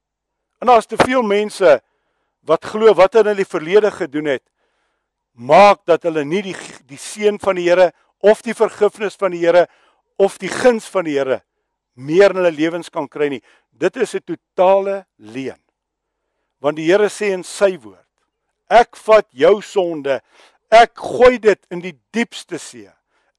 [0.61, 1.83] En daar's te veel mense
[2.41, 4.43] wat glo wat hulle in die verlede gedoen het
[5.33, 6.57] maak dat hulle nie die
[6.89, 9.67] die seën van die Here of die vergifnis van die Here
[10.19, 11.43] of die guns van die Here
[11.95, 13.43] meer in hulle lewens kan kry nie.
[13.71, 15.61] Dit is 'n totale leuen.
[16.61, 18.09] Want die Here sê in sy woord:
[18.69, 20.23] Ek vat jou sonde,
[20.71, 22.91] ek gooi dit in die diepste see.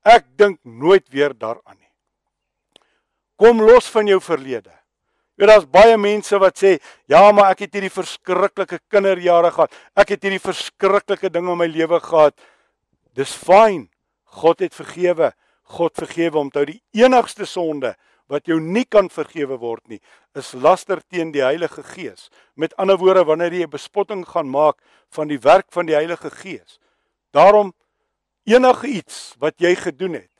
[0.04, 1.92] Ek dink nooit weer daaraan nie.
[3.38, 4.83] Kom los van jou verlede.
[5.36, 9.72] Weet daar's baie mense wat sê, "Ja, maar ek het hierdie verskriklike kinderjare gehad.
[9.96, 12.34] Ek het hierdie verskriklike ding in my lewe gehad."
[13.14, 13.90] Dis fyn.
[14.26, 15.34] God het vergewe.
[15.64, 17.96] God vergewe omtrou die enigste sonde
[18.32, 20.00] wat jou nie kan vergewe word nie,
[20.38, 22.30] is laster teen die Heilige Gees.
[22.56, 24.80] Met ander woorde, wanneer jy bespotting gaan maak
[25.14, 26.80] van die werk van die Heilige Gees.
[27.36, 27.74] Daarom
[28.50, 30.32] enige iets wat jy gedoen het,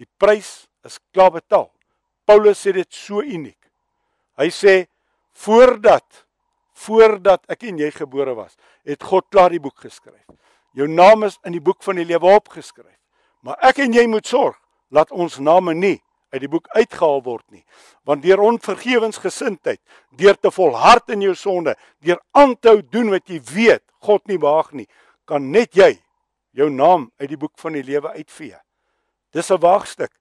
[0.00, 1.70] die prys is klaar betaal.
[2.26, 3.65] Paulus sê dit so uniek.
[4.36, 4.86] Hy sê
[5.32, 6.26] voordat
[6.76, 8.56] voordat ek en jy gebore was,
[8.86, 10.24] het God klaar die boek geskryf.
[10.76, 12.98] Jou naam is in die boek van die lewe opgeskryf.
[13.40, 14.58] Maar ek en jy moet sorg
[14.92, 15.96] dat ons name nie
[16.34, 17.62] uit die boek uitgehaal word nie.
[18.04, 19.80] Want deur onvergewensgesindheid,
[20.18, 24.74] deur te volhard in jou sonde, deur aanhou doen wat jy weet God nie behaag
[24.76, 24.88] nie,
[25.26, 25.94] kan net jy
[26.56, 28.58] jou naam uit die boek van die lewe uitvee.
[29.32, 30.12] Dis 'n waagstuk.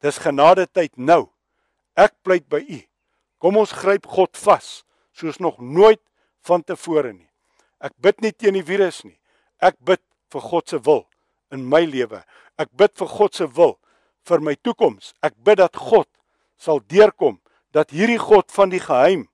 [0.00, 1.30] Dis genade tyd nou.
[1.96, 2.82] Ek pleit by u
[3.42, 4.82] Kom ons gryp God vas
[5.16, 6.00] soos nog nooit
[6.44, 7.28] vantevore nie.
[7.80, 9.16] Ek bid nie teen die virus nie.
[9.60, 10.00] Ek bid
[10.32, 11.04] vir God se wil
[11.52, 12.22] in my lewe.
[12.60, 13.76] Ek bid vir God se wil
[14.26, 15.12] vir my toekoms.
[15.24, 16.08] Ek bid dat God
[16.60, 17.38] sal deurkom
[17.76, 19.26] dat hierdie God van die geheim,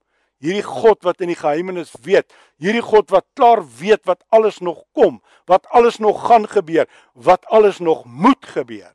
[0.42, 2.26] hierdie God wat in die geheimenis weet,
[2.58, 7.46] hierdie God wat klaar weet wat alles nog kom, wat alles nog gaan gebeur, wat
[7.46, 8.90] alles nog moet gebeur.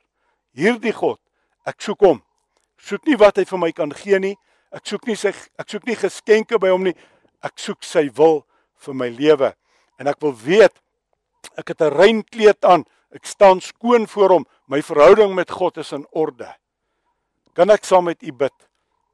[0.57, 1.19] Hierdie God,
[1.67, 2.19] ek soek hom.
[2.77, 4.35] Ek soek nie wat hy vir my kan gee nie,
[4.77, 6.93] Ek soek nie sy ek soek nie geskenke by hom nie.
[7.41, 8.43] Ek soek sy wil
[8.85, 9.51] vir my lewe.
[9.97, 10.75] En ek wil weet
[11.57, 12.85] ek het 'n rein kleed aan.
[13.11, 14.45] Ek staan skoon voor hom.
[14.67, 16.53] My verhouding met God is in orde.
[17.55, 18.53] Kan ek saam met u bid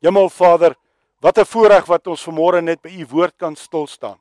[0.01, 0.75] Hemelvader,
[1.21, 4.19] wat 'n voorreg wat ons vanmôre net by u woord kan stil staan.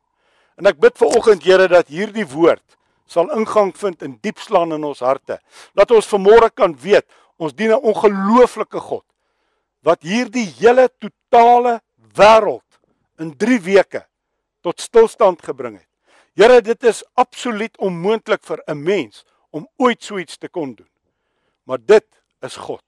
[0.56, 2.76] En ek bid vir oggend Here dat hierdie woord
[3.06, 5.40] sal ingang vind in diep slaan in ons harte.
[5.74, 9.04] Dat ons vanmôre kan weet ons dien 'n ongelooflike God
[9.82, 11.80] wat hierdie hele totale
[12.16, 12.80] wêreld
[13.20, 14.04] in 3 weke
[14.62, 15.88] tot stilstand gebring het.
[16.38, 20.88] Here, dit is absoluut onmoontlik vir 'n mens om ooit so iets te kon doen.
[21.64, 22.06] Maar dit
[22.40, 22.84] is God.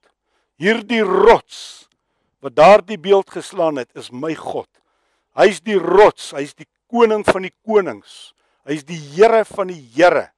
[0.57, 1.89] Hierdie rots
[2.41, 4.69] wat daardie beeld geslaan het, is my God.
[5.35, 8.35] Hy's die rots, hy's die koning van die konings.
[8.65, 10.31] Hy's die Here van die Here.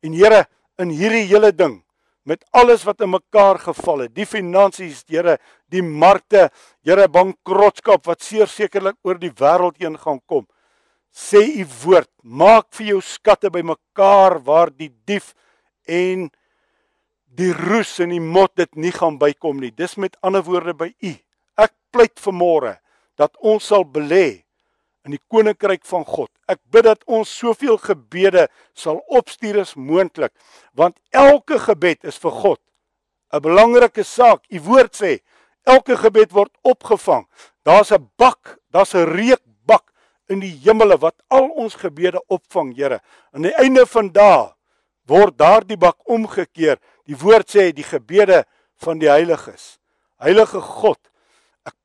[0.00, 0.46] En Here,
[0.78, 1.82] in hierdie hele ding
[2.24, 6.50] met alles wat in mekaar geval het, die finansies, Here, die markte,
[6.84, 10.46] Here, bankrotskap wat sekerlik oor die wêreld heen gaan kom
[11.12, 15.34] sê u woord, maak vir jou skatte bymekaar waar die dief
[15.86, 16.30] en
[17.36, 19.70] die roes en die mot dit nie gaan bykom nie.
[19.70, 21.12] Dis met ander woorde by u.
[21.60, 22.78] Ek pleit vanmôre
[23.20, 24.44] dat ons sal belê
[25.04, 26.30] in die koninkryk van God.
[26.48, 30.32] Ek bid dat ons soveel gebede sal opstuur as moontlik,
[30.74, 32.60] want elke gebed is vir God
[33.32, 34.44] 'n belangrike saak.
[34.50, 35.20] U woord sê
[35.64, 37.26] elke gebed word opgevang.
[37.64, 39.40] Daar's 'n bak, daar's 'n reuk
[40.32, 43.00] in die hemele wat al ons gebede opvang, Here.
[43.32, 44.52] Aan die einde van dae
[45.10, 46.78] word daardie bak omgekeer.
[47.08, 48.44] Die woord sê die gebede
[48.82, 49.78] van die heiliges.
[50.22, 50.98] Heilige God,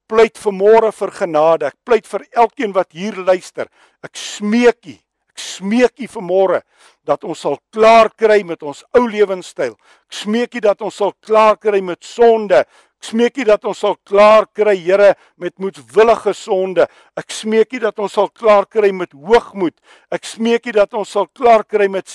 [0.07, 1.71] pleit vanmôre vir genade.
[1.71, 3.67] Ek pleit vir elkeen wat hier luister.
[4.03, 4.95] Ek smeek U,
[5.31, 6.61] ek smeek U vanmôre
[7.07, 9.77] dat ons sal klaar kry met ons ou lewenstyl.
[10.07, 12.63] Ek smeek U dat ons sal klaar kry met sonde,
[12.97, 16.87] Ek smeek U dat ons sal klaar kry, Here, met moedwillige sonde.
[17.17, 19.75] Ek smeek U dat ons sal klaar kry met hoogmoed.
[20.09, 22.09] Ek smeek U dat ons sal klaar kry met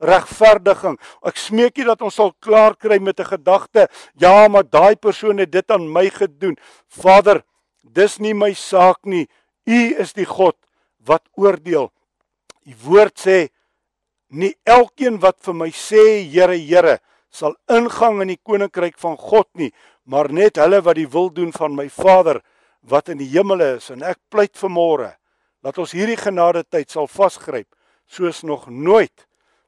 [0.00, 0.98] selfregverdiging.
[1.24, 5.38] Ek smeek U dat ons sal klaar kry met 'n gedagte, ja, maar daai persoon
[5.38, 6.56] het dit aan my gedoen.
[6.88, 7.44] Vader,
[7.82, 9.28] dis nie my saak nie.
[9.66, 10.56] U is die God
[11.04, 11.92] wat oordeel.
[12.66, 13.48] U woord sê
[14.28, 16.98] nie elkeen wat vir my sê Here Here
[17.30, 19.72] sal ingang in die koninkryk van God nie
[20.04, 22.40] maar net hulle wat die wil doen van my Vader
[22.80, 25.16] wat in die hemel is en ek pleit vanmôre
[25.62, 27.68] dat ons hierdie genade tyd sal vasgryp
[28.06, 29.26] soos nog nooit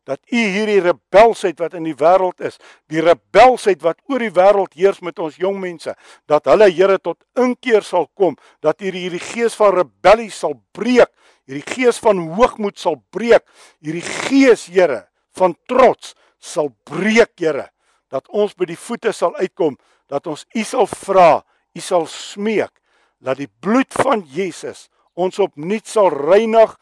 [0.09, 2.59] dat u hierdie rebelsheid wat in die wêreld is,
[2.91, 5.95] die rebelsheid wat oor die wêreld heers met ons jong mense,
[6.27, 11.11] dat hulle Here tot inkeer sal kom, dat u hierdie gees van rebellie sal breek,
[11.47, 13.47] hierdie gees van hoogmoed sal breek,
[13.81, 15.05] hierdie gees Here
[15.39, 17.69] van trots sal breek, Here,
[18.11, 19.79] dat ons by die voete sal uitkom
[20.13, 21.43] dat ons U sal vra,
[21.73, 22.75] U sal smeek
[23.23, 26.75] dat die bloed van Jesus ons opnuut sal reinig,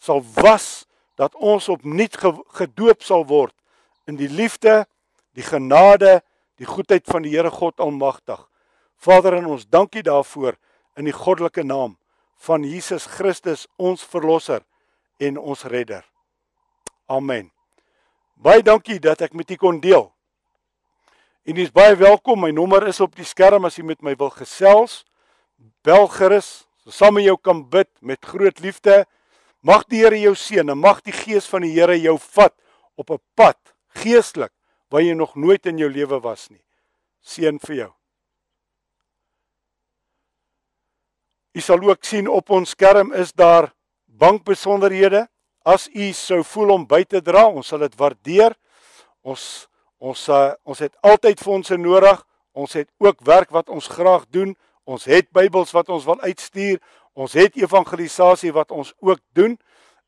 [0.00, 0.86] sal was,
[1.20, 2.16] dat ons opnuut
[2.56, 3.52] gedoop sal word
[4.08, 4.86] in die liefde,
[5.36, 6.20] die genade,
[6.56, 8.40] die goedheid van die Here God Almagtig.
[8.96, 10.56] Vader, ons dankie daarvoor
[10.96, 11.98] in die goddelike naam
[12.40, 14.64] van Jesus Christus, ons verlosser
[15.20, 16.06] en ons redder.
[17.08, 17.50] Amen.
[18.40, 20.08] Baie dankie dat ek met u kon deel.
[21.44, 22.40] En jy is baie welkom.
[22.40, 25.02] My nommer is op die skerm as jy met my wil gesels.
[25.84, 29.02] Bel gerus, so saam met jou kan bid met groot liefde.
[29.60, 32.54] Mag die Here jou seën en mag die gees van die Here jou vat
[32.96, 33.58] op 'n pad
[33.94, 34.52] geestelik
[34.90, 36.62] waar jy nog nooit in jou lewe was nie.
[37.20, 37.92] Seën vir jou.
[41.54, 43.74] Jy sal ook sien op ons skerm is daar
[44.06, 45.28] bankbesonderhede.
[45.64, 48.56] As u sou voel om by te dra, ons sal dit waardeer.
[49.22, 52.22] Ons Ons uh, ons het altyd fondse nodig.
[52.56, 54.56] Ons het ook werk wat ons graag doen.
[54.88, 56.80] Ons het Bybels wat ons wil uitstuur.
[57.20, 59.58] Ons het evangelisasie wat ons ook doen.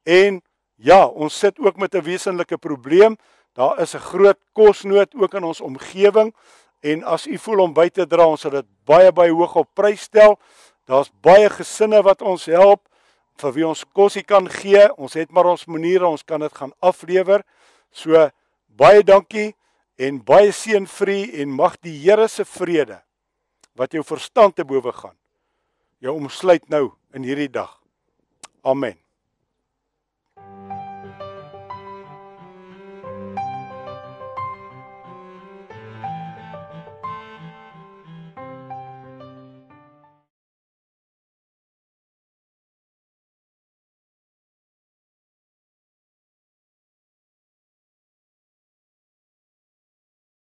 [0.08, 0.40] En
[0.80, 3.16] ja, ons sit ook met 'n wesenlike probleem.
[3.52, 6.34] Daar is 'n groot kosnood ook in ons omgewing
[6.80, 9.68] en as u voel om by te dra, ons sal dit baie baie hoog op
[9.74, 10.38] prys stel.
[10.84, 12.88] Daar's baie gesinne wat ons help
[13.36, 14.96] vir wie ons kosie kan gee.
[14.96, 17.42] Ons het maar ons maniere, ons kan dit gaan aflewer.
[17.90, 18.30] So
[18.66, 19.54] baie dankie
[19.96, 23.02] en baie seën vir u en mag die Here se vrede
[23.74, 25.16] wat jou verstand te bowe gaan
[26.02, 27.80] jou omsluit nou in hierdie dag.
[28.62, 28.96] Amen.